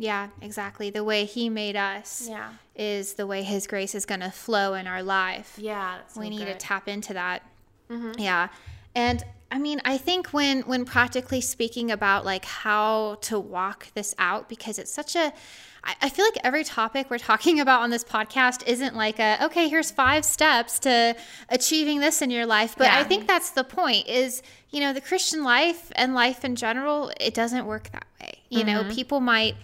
Yeah, 0.00 0.28
exactly. 0.40 0.88
The 0.88 1.04
way 1.04 1.26
he 1.26 1.50
made 1.50 1.76
us 1.76 2.26
yeah. 2.26 2.52
is 2.74 3.12
the 3.12 3.26
way 3.26 3.42
his 3.42 3.66
grace 3.66 3.94
is 3.94 4.06
going 4.06 4.20
to 4.20 4.30
flow 4.30 4.72
in 4.72 4.86
our 4.86 5.02
life. 5.02 5.58
Yeah, 5.58 5.98
so 6.08 6.22
we 6.22 6.30
need 6.30 6.38
good. 6.38 6.46
to 6.46 6.54
tap 6.54 6.88
into 6.88 7.12
that. 7.12 7.42
Mm-hmm. 7.90 8.12
Yeah. 8.18 8.48
And 8.94 9.22
I 9.50 9.58
mean, 9.58 9.82
I 9.84 9.98
think 9.98 10.28
when 10.28 10.62
when 10.62 10.86
practically 10.86 11.42
speaking 11.42 11.90
about 11.90 12.24
like 12.24 12.46
how 12.46 13.18
to 13.22 13.38
walk 13.38 13.88
this 13.92 14.14
out 14.18 14.48
because 14.48 14.78
it's 14.78 14.90
such 14.90 15.16
a 15.16 15.34
I 16.02 16.08
feel 16.08 16.24
like 16.24 16.38
every 16.44 16.64
topic 16.64 17.10
we're 17.10 17.18
talking 17.18 17.60
about 17.64 17.82
on 17.82 17.90
this 17.90 18.02
podcast 18.02 18.66
isn't 18.66 18.96
like 18.96 19.18
a 19.18 19.36
okay, 19.44 19.68
here's 19.68 19.90
five 19.90 20.24
steps 20.24 20.78
to 20.78 21.14
achieving 21.50 22.00
this 22.00 22.22
in 22.22 22.30
your 22.30 22.46
life. 22.46 22.74
But 22.74 22.84
yeah. 22.84 23.00
I 23.00 23.04
think 23.04 23.26
that's 23.26 23.50
the 23.50 23.64
point 23.64 24.08
is, 24.08 24.42
you 24.70 24.80
know, 24.80 24.94
the 24.94 25.02
Christian 25.02 25.44
life 25.44 25.92
and 25.94 26.14
life 26.14 26.42
in 26.42 26.56
general, 26.56 27.12
it 27.20 27.34
doesn't 27.34 27.66
work 27.66 27.90
that 27.92 28.06
way. 28.18 28.38
You 28.48 28.64
mm-hmm. 28.64 28.88
know, 28.88 28.94
people 28.94 29.20
might 29.20 29.56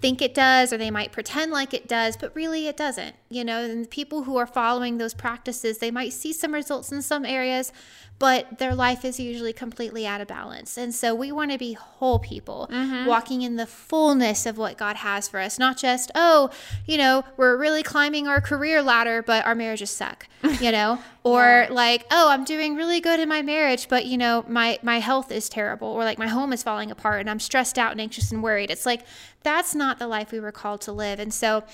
think 0.00 0.22
it 0.22 0.34
does 0.34 0.72
or 0.72 0.78
they 0.78 0.90
might 0.90 1.12
pretend 1.12 1.52
like 1.52 1.74
it 1.74 1.88
does, 1.88 2.16
but 2.16 2.34
really 2.34 2.66
it 2.66 2.76
doesn't. 2.76 3.16
You 3.28 3.44
know, 3.44 3.62
and 3.64 3.88
people 3.90 4.24
who 4.24 4.36
are 4.36 4.46
following 4.46 4.98
those 4.98 5.14
practices, 5.14 5.78
they 5.78 5.90
might 5.90 6.12
see 6.12 6.32
some 6.32 6.54
results 6.54 6.92
in 6.92 7.02
some 7.02 7.24
areas, 7.24 7.72
but 8.18 8.58
their 8.58 8.74
life 8.74 9.04
is 9.04 9.20
usually 9.20 9.52
completely 9.52 10.06
out 10.06 10.20
of 10.20 10.26
balance. 10.26 10.76
And 10.76 10.92
so 10.94 11.14
we 11.14 11.30
want 11.30 11.52
to 11.52 11.58
be 11.58 11.74
whole 11.74 12.18
people, 12.18 12.68
mm-hmm. 12.70 13.06
walking 13.06 13.42
in 13.42 13.56
the 13.56 13.66
fullness 13.66 14.44
of 14.44 14.58
what 14.58 14.76
God 14.76 14.96
has 14.96 15.28
for 15.28 15.38
us, 15.38 15.58
not 15.58 15.76
just, 15.76 16.10
oh, 16.14 16.50
you 16.84 16.98
know, 16.98 17.24
we're 17.36 17.56
really 17.56 17.82
climbing 17.82 18.26
our 18.26 18.40
career 18.40 18.82
ladder, 18.82 19.22
but 19.22 19.46
our 19.46 19.54
marriages 19.54 19.90
suck, 19.90 20.26
you 20.60 20.72
know, 20.72 20.98
or 21.22 21.66
yeah. 21.68 21.68
like, 21.70 22.06
oh, 22.10 22.28
I'm 22.30 22.44
doing 22.44 22.74
really 22.74 23.00
good 23.00 23.20
in 23.20 23.28
my 23.28 23.42
marriage, 23.42 23.88
but 23.88 24.06
you 24.06 24.18
know, 24.18 24.44
my 24.48 24.78
my 24.82 24.98
health 24.98 25.30
is 25.30 25.48
terrible, 25.48 25.88
or 25.88 26.04
like 26.04 26.18
my 26.18 26.28
home 26.28 26.52
is 26.52 26.62
falling 26.62 26.90
apart 26.90 27.20
and 27.20 27.30
I'm 27.30 27.40
stressed 27.40 27.78
out 27.78 27.92
and 27.92 28.00
anxious 28.00 28.32
and 28.32 28.42
worried. 28.42 28.70
It's 28.70 28.86
like 28.86 29.02
that's 29.42 29.74
not 29.74 29.98
the 29.98 30.08
life 30.08 30.32
we 30.32 30.40
were 30.40 30.52
called 30.52 30.80
to 30.82 30.92
live. 30.92 31.20
And 31.20 31.32
so 31.32 31.64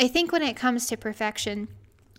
I 0.00 0.08
think 0.08 0.32
when 0.32 0.42
it 0.42 0.56
comes 0.56 0.86
to 0.88 0.96
perfection, 0.96 1.68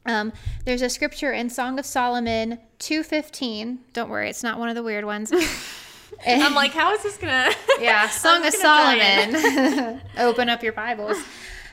um, 0.05 0.33
there's 0.65 0.81
a 0.81 0.89
scripture 0.89 1.31
in 1.31 1.49
Song 1.49 1.79
of 1.79 1.85
Solomon 1.85 2.59
2:15. 2.79 3.79
Don't 3.93 4.09
worry, 4.09 4.29
it's 4.29 4.43
not 4.43 4.59
one 4.59 4.69
of 4.69 4.75
the 4.75 4.83
weird 4.83 5.05
ones. 5.05 5.31
I'm 6.27 6.53
like, 6.53 6.71
how 6.71 6.93
is 6.93 7.03
this 7.03 7.17
gonna? 7.17 7.51
yeah, 7.79 8.09
Song 8.09 8.45
of 8.45 8.53
Solomon. 8.53 10.01
Open 10.17 10.49
up 10.49 10.63
your 10.63 10.73
Bibles. 10.73 11.17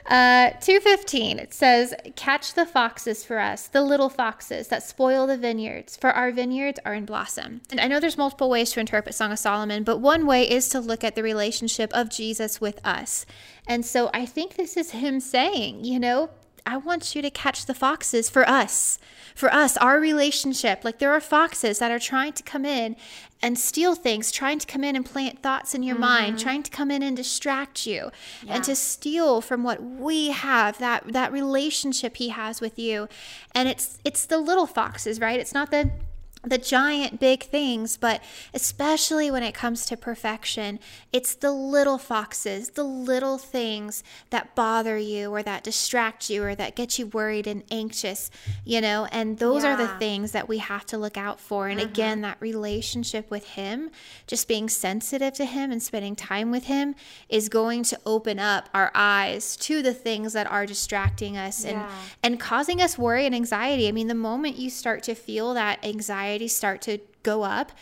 Uh, 0.06 0.50
215 0.60 1.38
it 1.38 1.54
says 1.54 1.94
catch 2.16 2.54
the 2.54 2.66
foxes 2.66 3.22
for 3.24 3.38
us 3.38 3.68
the 3.68 3.82
little 3.82 4.08
foxes 4.08 4.66
that 4.66 4.82
spoil 4.82 5.26
the 5.26 5.36
vineyards 5.36 5.96
for 5.96 6.10
our 6.10 6.32
vineyards 6.32 6.80
are 6.84 6.94
in 6.94 7.04
blossom 7.04 7.60
and 7.70 7.78
i 7.78 7.86
know 7.86 8.00
there's 8.00 8.18
multiple 8.18 8.50
ways 8.50 8.72
to 8.72 8.80
interpret 8.80 9.14
song 9.14 9.30
of 9.30 9.38
solomon 9.38 9.84
but 9.84 9.98
one 9.98 10.26
way 10.26 10.50
is 10.50 10.68
to 10.68 10.80
look 10.80 11.04
at 11.04 11.14
the 11.14 11.22
relationship 11.22 11.92
of 11.92 12.08
jesus 12.08 12.60
with 12.60 12.84
us 12.84 13.24
and 13.68 13.84
so 13.84 14.10
i 14.12 14.24
think 14.26 14.56
this 14.56 14.76
is 14.76 14.90
him 14.90 15.20
saying 15.20 15.84
you 15.84 16.00
know 16.00 16.30
I 16.66 16.76
want 16.76 17.14
you 17.14 17.22
to 17.22 17.30
catch 17.30 17.66
the 17.66 17.74
foxes 17.74 18.30
for 18.30 18.48
us, 18.48 18.98
for 19.34 19.52
us, 19.52 19.76
our 19.76 19.98
relationship. 20.00 20.84
Like 20.84 20.98
there 20.98 21.12
are 21.12 21.20
foxes 21.20 21.78
that 21.78 21.90
are 21.90 21.98
trying 21.98 22.32
to 22.34 22.42
come 22.42 22.64
in 22.64 22.96
and 23.42 23.58
steal 23.58 23.94
things, 23.94 24.30
trying 24.30 24.58
to 24.58 24.66
come 24.66 24.84
in 24.84 24.96
and 24.96 25.04
plant 25.04 25.42
thoughts 25.42 25.74
in 25.74 25.82
your 25.82 25.94
mm-hmm. 25.94 26.04
mind, 26.04 26.38
trying 26.38 26.62
to 26.62 26.70
come 26.70 26.90
in 26.90 27.02
and 27.02 27.16
distract 27.16 27.86
you 27.86 28.10
yeah. 28.42 28.54
and 28.54 28.64
to 28.64 28.76
steal 28.76 29.40
from 29.40 29.62
what 29.62 29.82
we 29.82 30.30
have, 30.30 30.78
that 30.78 31.12
that 31.12 31.32
relationship 31.32 32.16
he 32.16 32.28
has 32.28 32.60
with 32.60 32.78
you. 32.78 33.08
And 33.54 33.68
it's 33.68 33.98
it's 34.04 34.26
the 34.26 34.38
little 34.38 34.66
foxes, 34.66 35.20
right? 35.20 35.40
It's 35.40 35.54
not 35.54 35.70
the 35.70 35.90
the 36.42 36.56
giant 36.56 37.20
big 37.20 37.42
things, 37.42 37.98
but 37.98 38.22
especially 38.54 39.30
when 39.30 39.42
it 39.42 39.52
comes 39.52 39.84
to 39.84 39.96
perfection, 39.96 40.78
it's 41.12 41.34
the 41.34 41.52
little 41.52 41.98
foxes, 41.98 42.70
the 42.70 42.84
little 42.84 43.36
things 43.36 44.02
that 44.30 44.54
bother 44.54 44.96
you 44.96 45.30
or 45.30 45.42
that 45.42 45.62
distract 45.62 46.30
you 46.30 46.42
or 46.42 46.54
that 46.54 46.74
get 46.74 46.98
you 46.98 47.06
worried 47.08 47.46
and 47.46 47.62
anxious, 47.70 48.30
you 48.64 48.80
know, 48.80 49.06
and 49.12 49.38
those 49.38 49.64
yeah. 49.64 49.74
are 49.74 49.76
the 49.76 49.88
things 49.98 50.32
that 50.32 50.48
we 50.48 50.58
have 50.58 50.86
to 50.86 50.96
look 50.96 51.18
out 51.18 51.38
for. 51.38 51.68
And 51.68 51.78
mm-hmm. 51.78 51.90
again, 51.90 52.20
that 52.22 52.38
relationship 52.40 53.30
with 53.30 53.46
Him, 53.48 53.90
just 54.26 54.48
being 54.48 54.70
sensitive 54.70 55.34
to 55.34 55.44
Him 55.44 55.70
and 55.70 55.82
spending 55.82 56.16
time 56.16 56.50
with 56.50 56.64
Him 56.64 56.94
is 57.28 57.50
going 57.50 57.82
to 57.84 58.00
open 58.06 58.38
up 58.38 58.70
our 58.72 58.90
eyes 58.94 59.56
to 59.58 59.82
the 59.82 59.92
things 59.92 60.32
that 60.32 60.50
are 60.50 60.64
distracting 60.64 61.36
us 61.36 61.66
yeah. 61.66 61.70
and, 61.70 61.92
and 62.22 62.40
causing 62.40 62.80
us 62.80 62.96
worry 62.96 63.26
and 63.26 63.34
anxiety. 63.34 63.88
I 63.88 63.92
mean, 63.92 64.08
the 64.08 64.14
moment 64.14 64.56
you 64.56 64.70
start 64.70 65.02
to 65.02 65.14
feel 65.14 65.52
that 65.52 65.84
anxiety, 65.84 66.29
start 66.48 66.80
to 66.82 66.98
go 67.22 67.42
up, 67.42 67.72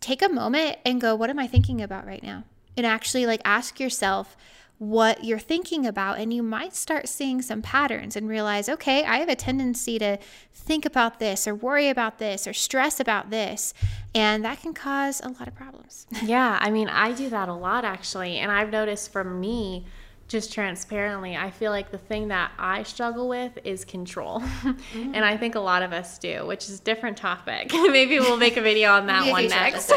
take 0.00 0.22
a 0.22 0.28
moment 0.28 0.78
and 0.84 1.00
go, 1.00 1.14
what 1.14 1.30
am 1.30 1.38
I 1.38 1.46
thinking 1.46 1.80
about 1.80 2.06
right 2.06 2.22
now? 2.22 2.44
And 2.76 2.86
actually, 2.86 3.26
like, 3.26 3.40
ask 3.44 3.80
yourself 3.80 4.36
what 4.78 5.24
you're 5.24 5.38
thinking 5.38 5.86
about. 5.86 6.18
And 6.18 6.32
you 6.32 6.42
might 6.42 6.74
start 6.74 7.06
seeing 7.06 7.42
some 7.42 7.60
patterns 7.60 8.16
and 8.16 8.26
realize, 8.26 8.66
okay, 8.66 9.04
I 9.04 9.18
have 9.18 9.28
a 9.28 9.34
tendency 9.36 9.98
to 9.98 10.18
think 10.54 10.86
about 10.86 11.18
this 11.18 11.46
or 11.46 11.54
worry 11.54 11.90
about 11.90 12.18
this 12.18 12.46
or 12.46 12.54
stress 12.54 12.98
about 12.98 13.28
this. 13.28 13.74
And 14.14 14.42
that 14.44 14.62
can 14.62 14.72
cause 14.72 15.20
a 15.20 15.28
lot 15.28 15.48
of 15.48 15.54
problems. 15.54 16.06
yeah. 16.24 16.58
I 16.62 16.70
mean, 16.70 16.88
I 16.88 17.12
do 17.12 17.28
that 17.28 17.50
a 17.50 17.54
lot 17.54 17.84
actually. 17.84 18.38
And 18.38 18.50
I've 18.50 18.70
noticed 18.70 19.12
for 19.12 19.22
me, 19.22 19.84
just 20.30 20.52
transparently, 20.52 21.36
I 21.36 21.50
feel 21.50 21.72
like 21.72 21.90
the 21.90 21.98
thing 21.98 22.28
that 22.28 22.52
I 22.56 22.84
struggle 22.84 23.28
with 23.28 23.58
is 23.64 23.84
control. 23.84 24.38
Mm-hmm. 24.38 25.10
and 25.14 25.24
I 25.24 25.36
think 25.36 25.56
a 25.56 25.60
lot 25.60 25.82
of 25.82 25.92
us 25.92 26.18
do, 26.18 26.46
which 26.46 26.68
is 26.68 26.78
a 26.78 26.82
different 26.84 27.16
topic. 27.16 27.72
Maybe 27.72 28.20
we'll 28.20 28.36
make 28.36 28.56
a 28.56 28.62
video 28.62 28.92
on 28.92 29.06
that 29.06 29.28
one 29.28 29.48
next. 29.48 29.92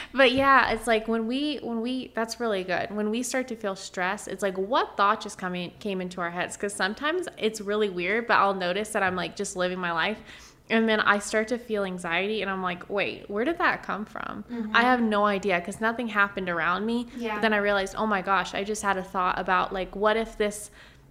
but 0.12 0.32
yeah, 0.32 0.72
it's 0.72 0.88
like 0.88 1.06
when 1.06 1.28
we 1.28 1.58
when 1.58 1.80
we 1.80 2.10
that's 2.12 2.40
really 2.40 2.64
good. 2.64 2.90
When 2.90 3.08
we 3.08 3.22
start 3.22 3.46
to 3.48 3.56
feel 3.56 3.76
stress, 3.76 4.26
it's 4.26 4.42
like 4.42 4.58
what 4.58 4.96
thought 4.96 5.20
just 5.20 5.38
coming 5.38 5.72
came 5.78 6.00
into 6.00 6.20
our 6.20 6.30
heads 6.30 6.56
cuz 6.56 6.74
sometimes 6.74 7.28
it's 7.38 7.60
really 7.60 7.88
weird, 7.88 8.26
but 8.26 8.38
I'll 8.38 8.54
notice 8.54 8.88
that 8.88 9.04
I'm 9.04 9.14
like 9.14 9.36
just 9.36 9.54
living 9.54 9.78
my 9.78 9.92
life 9.92 10.18
and 10.70 10.88
then 10.88 11.00
I 11.00 11.18
start 11.18 11.48
to 11.48 11.58
feel 11.58 11.84
anxiety, 11.84 12.40
and 12.42 12.50
I'm 12.50 12.62
like, 12.62 12.88
wait, 12.88 13.28
where 13.28 13.44
did 13.44 13.58
that 13.58 13.82
come 13.82 14.04
from? 14.04 14.44
Mm-hmm. 14.50 14.74
I 14.76 14.82
have 14.82 15.00
no 15.02 15.26
idea 15.26 15.58
because 15.58 15.80
nothing 15.80 16.08
happened 16.08 16.48
around 16.48 16.86
me. 16.86 17.08
Yeah. 17.16 17.34
But 17.34 17.42
then 17.42 17.52
I 17.52 17.58
realized, 17.58 17.94
oh 17.96 18.06
my 18.06 18.22
gosh, 18.22 18.54
I 18.54 18.64
just 18.64 18.82
had 18.82 18.96
a 18.96 19.02
thought 19.02 19.38
about 19.38 19.72
like, 19.72 19.94
what 19.96 20.16
if 20.16 20.38
this 20.38 20.70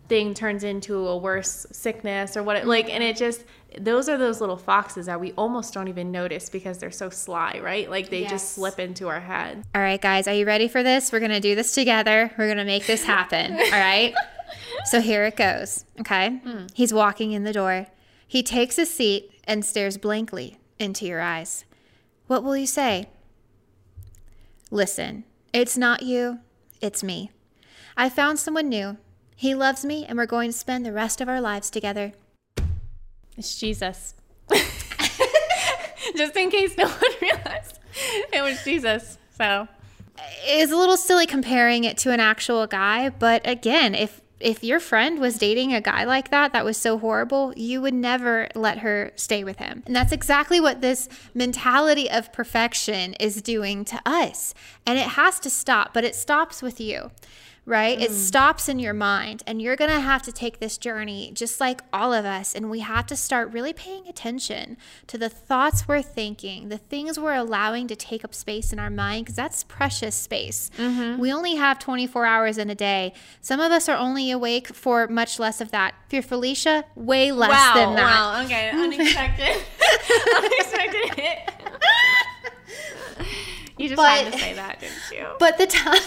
thing 0.10 0.34
turns 0.34 0.64
into 0.66 1.08
a 1.08 1.16
worse 1.16 1.66
sickness 1.72 2.36
or 2.36 2.44
what 2.44 2.58
it 2.58 2.68
like 2.68 2.90
and 2.90 3.02
it 3.02 3.16
just 3.16 3.46
those 3.80 4.10
are 4.10 4.18
those 4.18 4.42
little 4.42 4.58
foxes 4.58 5.06
that 5.06 5.18
we 5.22 5.32
almost 5.38 5.74
don't 5.74 5.88
even 5.88 6.12
notice 6.12 6.50
because 6.50 6.80
they're 6.80 6.92
so 6.92 7.10
sly 7.10 7.58
right 7.64 7.90
like 7.90 8.10
they 8.10 8.24
Yes. 8.24 8.32
just 8.32 8.54
slip 8.56 8.78
into 8.78 9.08
our 9.08 9.22
head 9.22 9.64
All 9.74 9.82
right, 9.82 10.02
guys, 10.02 10.28
are 10.28 10.34
you 10.34 10.46
ready 10.46 10.68
for 10.68 10.84
this? 10.84 11.14
We're 11.14 11.20
going 11.20 11.32
to 11.32 11.40
do 11.40 11.56
this 11.56 11.74
together. 11.74 12.30
We're 12.38 12.48
going 12.48 12.58
to 12.58 12.66
make 12.66 12.88
this 12.88 13.04
happen. 13.06 13.54
All 13.54 13.72
right? 13.72 14.14
So 14.86 15.00
here 15.00 15.24
it 15.26 15.38
goes. 15.38 15.86
Okay? 16.02 16.42
He's 16.74 16.94
walking 16.94 17.32
in 17.32 17.44
the 17.46 17.54
door. 17.54 17.88
He 18.28 18.44
takes 18.44 18.78
a 18.78 18.86
seat 18.86 19.31
and 19.46 19.66
stares 19.66 19.98
blankly 19.98 20.58
into 20.80 21.06
your 21.06 21.22
eyes. 21.22 21.66
What 22.28 22.44
will 22.44 22.56
you 22.58 22.68
say? 22.68 23.08
Listen, 24.70 25.24
it's 25.54 25.78
not 25.78 26.02
you, 26.04 26.40
it's 26.80 27.04
me. 27.04 27.32
I 27.98 28.10
found 28.10 28.40
someone 28.40 28.70
new. 28.70 28.98
He 29.36 29.54
loves 29.56 29.84
me, 29.84 30.06
and 30.06 30.18
we're 30.18 30.26
going 30.26 30.52
to 30.52 30.58
spend 30.58 30.86
the 30.86 30.94
rest 30.94 31.20
of 31.20 31.28
our 31.28 31.42
lives 31.42 31.70
together. 31.70 32.14
it's 33.38 33.58
jesus 33.60 34.14
just 36.16 36.36
in 36.36 36.50
case 36.50 36.78
no 36.78 36.86
one 36.86 37.12
realized 37.22 37.80
it 38.34 38.42
was 38.42 38.64
jesus 38.64 39.18
so 39.38 39.68
It's 40.46 40.72
a 40.72 40.76
little 40.76 40.98
silly 40.98 41.26
comparing 41.26 41.84
it 41.84 41.98
to 42.00 42.12
an 42.12 42.20
actual 42.20 42.68
guy, 42.68 43.10
but 43.10 43.42
again, 43.48 43.96
if 43.96 44.21
if 44.44 44.64
your 44.64 44.80
friend 44.80 45.20
was 45.20 45.38
dating 45.38 45.74
a 45.74 45.82
guy 45.82 46.04
like 46.04 46.30
that 46.30 46.54
that 46.54 46.66
was 46.66 46.78
so 46.78 46.98
horrible, 46.98 47.54
you 47.56 47.82
would 47.82 47.94
never 47.94 48.50
let 48.56 48.80
her 48.80 49.12
stay 49.16 49.44
with 49.44 49.58
him. 49.58 49.84
And 49.86 49.96
that's 49.96 50.12
exactly 50.12 50.60
what 50.60 50.82
this 50.82 51.10
mentality 51.34 52.10
of 52.10 52.34
perfection 52.34 53.14
is 53.16 53.42
doing 53.42 53.86
to 53.86 54.02
us. 54.06 54.54
And 54.86 54.98
it 54.98 55.10
has 55.10 55.40
to 55.42 55.50
stop, 55.50 55.94
but 55.94 56.04
it 56.04 56.16
stops 56.16 56.62
with 56.62 56.80
you. 56.80 57.12
Right? 57.64 58.02
It 58.02 58.10
mm. 58.10 58.16
stops 58.16 58.68
in 58.68 58.80
your 58.80 58.94
mind, 58.94 59.44
and 59.46 59.62
you're 59.62 59.76
going 59.76 59.92
to 59.92 60.00
have 60.00 60.24
to 60.24 60.32
take 60.32 60.60
this 60.60 60.80
journey 60.80 61.32
just 61.34 61.60
like 61.60 61.82
all 61.94 62.12
of 62.12 62.26
us. 62.26 62.56
And 62.56 62.72
we 62.72 62.80
have 62.80 63.06
to 63.08 63.16
start 63.16 63.54
really 63.54 63.72
paying 63.72 64.08
attention 64.08 64.78
to 65.08 65.18
the 65.18 65.30
thoughts 65.30 65.88
we're 65.88 66.02
thinking, 66.02 66.70
the 66.70 66.80
things 66.80 67.20
we're 67.20 67.36
allowing 67.36 67.88
to 67.88 67.96
take 67.96 68.26
up 68.26 68.34
space 68.34 68.74
in 68.74 68.80
our 68.80 68.90
mind, 68.90 69.26
because 69.26 69.36
that's 69.36 69.64
precious 69.64 70.16
space. 70.16 70.72
Mm-hmm. 70.78 71.22
We 71.22 71.32
only 71.32 71.56
have 71.56 71.78
24 71.78 72.26
hours 72.26 72.58
in 72.58 72.70
a 72.72 72.76
day. 72.76 73.14
Some 73.42 73.60
of 73.60 73.72
us 73.72 73.88
are 73.88 73.98
only 73.98 74.32
awake 74.32 74.70
for 74.70 75.08
much 75.08 75.38
less 75.40 75.62
of 75.62 75.70
that. 75.72 75.94
If 76.08 76.14
you're 76.14 76.24
Felicia, 76.24 76.84
way 76.96 77.32
less 77.32 77.52
wow 77.52 77.74
than 77.76 77.96
that. 77.96 78.04
wow 78.04 78.44
okay 78.44 78.70
unexpected 78.74 79.56
unexpected 80.38 81.16
hit 81.16 81.52
you 83.78 83.90
just 83.90 84.02
had 84.02 84.26
But- 84.26 84.34
to 84.34 84.40
say 84.40 84.54
that 84.54 84.80
didn't 84.80 84.96
you 85.12 85.28
But 85.40 85.58
the 85.58 85.68
time 85.68 86.02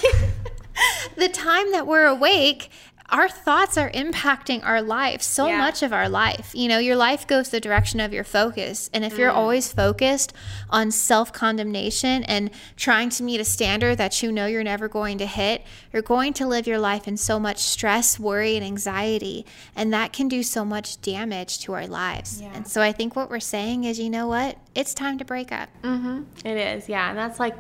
the 1.16 1.28
time 1.28 1.72
that 1.72 1.87
we're 1.87 2.06
awake, 2.06 2.70
our 3.10 3.28
thoughts 3.28 3.76
are 3.76 3.90
impacting 3.90 4.64
our 4.64 4.80
life, 4.80 5.20
so 5.20 5.46
Yeah. 5.46 5.58
much 5.58 5.82
of 5.82 5.92
our 5.92 6.08
life. 6.08 6.50
You 6.54 6.68
know, 6.68 6.78
your 6.78 6.96
life 6.96 7.26
goes 7.26 7.50
the 7.50 7.60
direction 7.60 8.00
of 8.00 8.14
your 8.14 8.24
focus. 8.24 8.88
And 8.94 9.04
if 9.04 9.18
you're 9.18 9.30
Mm. 9.30 9.37
always 9.37 9.70
focused 9.72 10.32
on 10.70 10.90
self 10.90 11.30
condemnation 11.30 12.24
and 12.24 12.50
trying 12.76 13.10
to 13.10 13.22
meet 13.22 13.40
a 13.40 13.44
standard 13.44 13.98
that 13.98 14.22
you 14.22 14.32
know 14.32 14.46
you're 14.46 14.64
never 14.64 14.88
going 14.88 15.18
to 15.18 15.26
hit, 15.26 15.62
you're 15.92 16.02
going 16.02 16.32
to 16.32 16.46
live 16.46 16.66
your 16.66 16.78
life 16.78 17.06
in 17.06 17.18
so 17.18 17.38
much 17.38 17.58
stress, 17.58 18.18
worry, 18.18 18.56
and 18.56 18.64
anxiety. 18.64 19.44
And 19.76 19.92
that 19.92 20.14
can 20.14 20.26
do 20.26 20.42
so 20.42 20.64
much 20.64 21.00
damage 21.02 21.58
to 21.60 21.74
our 21.74 21.87
lives. 21.87 22.40
Yeah. 22.40 22.52
And 22.54 22.66
so 22.66 22.80
I 22.80 22.90
think 22.90 23.14
what 23.14 23.28
we're 23.30 23.38
saying 23.38 23.84
is, 23.84 24.00
you 24.00 24.08
know 24.08 24.26
what? 24.28 24.56
It's 24.74 24.94
time 24.94 25.18
to 25.18 25.26
break 25.26 25.52
up. 25.52 25.68
It 26.44 26.56
is, 26.56 26.88
yeah. 26.88 27.10
And 27.10 27.18
that's 27.18 27.38
like, 27.38 27.54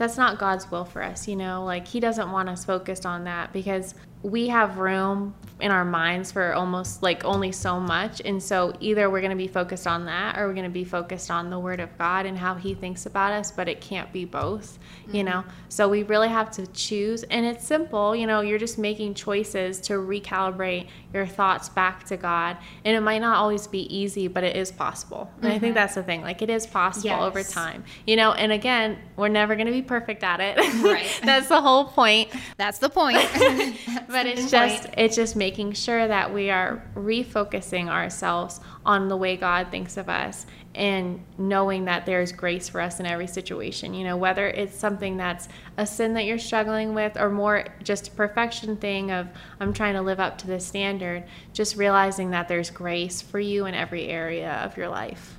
that's 0.00 0.16
not 0.16 0.38
God's 0.38 0.70
will 0.70 0.86
for 0.86 1.02
us, 1.02 1.28
you 1.28 1.36
know? 1.36 1.62
Like, 1.62 1.86
He 1.86 2.00
doesn't 2.00 2.32
want 2.32 2.48
us 2.48 2.64
focused 2.64 3.04
on 3.04 3.24
that 3.24 3.52
because 3.52 3.94
we 4.22 4.48
have 4.48 4.78
room 4.78 5.34
in 5.60 5.70
our 5.70 5.84
minds 5.84 6.32
for 6.32 6.52
almost 6.54 7.02
like 7.02 7.24
only 7.24 7.52
so 7.52 7.78
much. 7.78 8.20
And 8.24 8.42
so 8.42 8.74
either 8.80 9.10
we're 9.10 9.20
going 9.20 9.30
to 9.30 9.36
be 9.36 9.48
focused 9.48 9.86
on 9.86 10.06
that 10.06 10.38
or 10.38 10.46
we're 10.46 10.54
going 10.54 10.64
to 10.64 10.70
be 10.70 10.84
focused 10.84 11.30
on 11.30 11.50
the 11.50 11.58
Word 11.58 11.80
of 11.80 11.96
God 11.98 12.26
and 12.26 12.36
how 12.36 12.54
He 12.54 12.74
thinks 12.74 13.06
about 13.06 13.32
us, 13.32 13.52
but 13.52 13.68
it 13.68 13.80
can't 13.80 14.12
be 14.12 14.24
both, 14.24 14.78
you 15.12 15.22
know? 15.22 15.40
Mm-hmm. 15.40 15.50
So 15.68 15.88
we 15.88 16.02
really 16.02 16.28
have 16.28 16.50
to 16.52 16.66
choose. 16.68 17.22
And 17.24 17.44
it's 17.46 17.66
simple, 17.66 18.16
you 18.16 18.26
know, 18.26 18.40
you're 18.40 18.58
just 18.58 18.78
making 18.78 19.14
choices 19.14 19.80
to 19.82 19.94
recalibrate 19.94 20.88
your 21.12 21.26
thoughts 21.26 21.68
back 21.68 22.04
to 22.04 22.16
God. 22.16 22.56
And 22.84 22.96
it 22.96 23.00
might 23.00 23.20
not 23.20 23.36
always 23.36 23.66
be 23.66 23.94
easy, 23.94 24.28
but 24.28 24.44
it 24.44 24.56
is 24.56 24.72
possible. 24.72 25.30
And 25.42 25.48
I 25.48 25.58
think 25.58 25.62
mm-hmm. 25.62 25.74
that's 25.74 25.94
the 25.94 26.02
thing. 26.02 26.22
Like, 26.22 26.42
it 26.42 26.50
is 26.50 26.66
possible 26.66 27.22
over 27.22 27.42
time, 27.42 27.84
you 28.06 28.16
know? 28.16 28.32
And 28.32 28.52
again, 28.52 28.98
we're 29.16 29.28
never 29.28 29.54
going 29.56 29.66
to 29.66 29.72
be 29.72 29.82
perfect 29.82 30.22
at 30.22 30.40
it. 30.40 30.56
Right. 30.82 31.20
that's 31.24 31.48
the 31.48 31.60
whole 31.60 31.84
point 31.84 32.30
That's 32.56 32.78
the 32.78 32.88
point. 32.88 33.18
but 34.10 34.26
it's 34.26 34.50
just 34.50 34.88
it's 34.96 35.16
just 35.16 35.36
making 35.36 35.72
sure 35.72 36.06
that 36.08 36.32
we 36.32 36.50
are 36.50 36.82
refocusing 36.94 37.88
ourselves 37.88 38.60
on 38.84 39.08
the 39.08 39.16
way 39.16 39.36
God 39.36 39.68
thinks 39.70 39.96
of 39.96 40.08
us 40.08 40.46
and 40.74 41.20
knowing 41.36 41.84
that 41.86 42.06
there's 42.06 42.30
grace 42.32 42.68
for 42.68 42.80
us 42.80 43.00
in 43.00 43.06
every 43.06 43.26
situation. 43.26 43.92
You 43.94 44.04
know 44.04 44.16
whether 44.16 44.46
it's 44.48 44.76
something 44.76 45.16
that's 45.16 45.48
a 45.76 45.86
sin 45.86 46.14
that 46.14 46.24
you're 46.24 46.38
struggling 46.38 46.94
with 46.94 47.18
or 47.18 47.30
more 47.30 47.66
just 47.82 48.08
a 48.08 48.10
perfection 48.12 48.76
thing 48.76 49.10
of 49.10 49.28
I'm 49.58 49.72
trying 49.72 49.94
to 49.94 50.02
live 50.02 50.20
up 50.20 50.38
to 50.38 50.46
this 50.46 50.66
standard 50.66 51.24
just 51.52 51.76
realizing 51.76 52.30
that 52.30 52.48
there's 52.48 52.70
grace 52.70 53.20
for 53.20 53.40
you 53.40 53.66
in 53.66 53.74
every 53.74 54.06
area 54.06 54.52
of 54.64 54.76
your 54.76 54.88
life. 54.88 55.36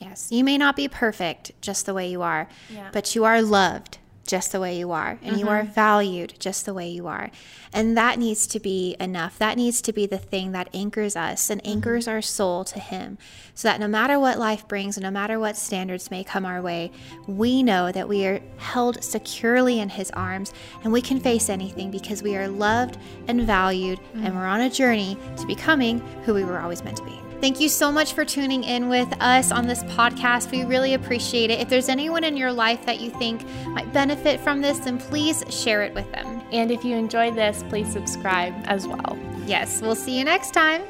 Yes, 0.00 0.30
you 0.30 0.44
may 0.44 0.58
not 0.58 0.76
be 0.76 0.88
perfect 0.88 1.52
just 1.62 1.86
the 1.86 1.94
way 1.94 2.08
you 2.10 2.20
are, 2.20 2.48
Yeah. 2.68 2.90
but 2.92 3.14
you 3.14 3.24
are 3.24 3.40
loved 3.40 3.98
just 4.26 4.52
the 4.52 4.60
way 4.60 4.76
you 4.76 4.92
are, 4.92 5.18
and 5.22 5.38
you 5.38 5.48
are 5.48 5.62
mm-hmm. 5.62 5.72
valued 5.72 6.34
just 6.38 6.66
the 6.66 6.74
way 6.74 6.88
you 6.88 7.06
are. 7.06 7.30
And 7.72 7.96
that 7.96 8.18
needs 8.18 8.46
to 8.48 8.60
be 8.60 8.96
enough. 8.98 9.38
That 9.38 9.56
needs 9.56 9.80
to 9.82 9.92
be 9.92 10.06
the 10.06 10.18
thing 10.18 10.52
that 10.52 10.68
anchors 10.74 11.16
us 11.16 11.48
and 11.50 11.62
mm-hmm. 11.62 11.72
anchors 11.72 12.08
our 12.08 12.20
soul 12.22 12.64
to 12.64 12.78
Him, 12.78 13.18
so 13.54 13.68
that 13.68 13.80
no 13.80 13.88
matter 13.88 14.18
what 14.18 14.38
life 14.38 14.66
brings 14.68 14.96
and 14.96 15.04
no 15.04 15.10
matter 15.10 15.38
what 15.38 15.56
standards 15.56 16.10
may 16.10 16.24
come 16.24 16.44
our 16.44 16.60
way, 16.60 16.90
we 17.26 17.62
know 17.62 17.92
that 17.92 18.08
we 18.08 18.26
are 18.26 18.40
held 18.58 19.02
securely 19.02 19.80
in 19.80 19.88
His 19.88 20.10
arms 20.10 20.52
and 20.82 20.92
we 20.92 21.00
can 21.00 21.20
face 21.20 21.48
anything 21.48 21.90
because 21.90 22.22
we 22.22 22.36
are 22.36 22.48
loved 22.48 22.98
and 23.28 23.42
valued, 23.42 23.98
and 24.14 24.24
mm-hmm. 24.24 24.36
we're 24.36 24.46
on 24.46 24.60
a 24.60 24.70
journey 24.70 25.16
to 25.36 25.46
becoming 25.46 26.00
who 26.24 26.34
we 26.34 26.44
were 26.44 26.60
always 26.60 26.82
meant 26.82 26.96
to 26.96 27.04
be. 27.04 27.25
Thank 27.40 27.60
you 27.60 27.68
so 27.68 27.92
much 27.92 28.14
for 28.14 28.24
tuning 28.24 28.64
in 28.64 28.88
with 28.88 29.12
us 29.20 29.52
on 29.52 29.66
this 29.66 29.82
podcast. 29.84 30.50
We 30.50 30.64
really 30.64 30.94
appreciate 30.94 31.50
it. 31.50 31.60
If 31.60 31.68
there's 31.68 31.88
anyone 31.88 32.24
in 32.24 32.36
your 32.36 32.52
life 32.52 32.84
that 32.86 33.00
you 33.00 33.10
think 33.10 33.44
might 33.68 33.92
benefit 33.92 34.40
from 34.40 34.60
this, 34.62 34.78
then 34.78 34.98
please 34.98 35.44
share 35.50 35.82
it 35.82 35.94
with 35.94 36.10
them. 36.12 36.42
and 36.52 36.70
if 36.70 36.84
you 36.84 36.94
enjoyed 36.94 37.34
this 37.34 37.64
please 37.68 37.90
subscribe 37.92 38.54
as 38.66 38.86
well 38.86 39.18
Yes, 39.46 39.80
we'll 39.80 39.94
see 39.94 40.18
you 40.18 40.24
next 40.24 40.50
time. 40.52 40.82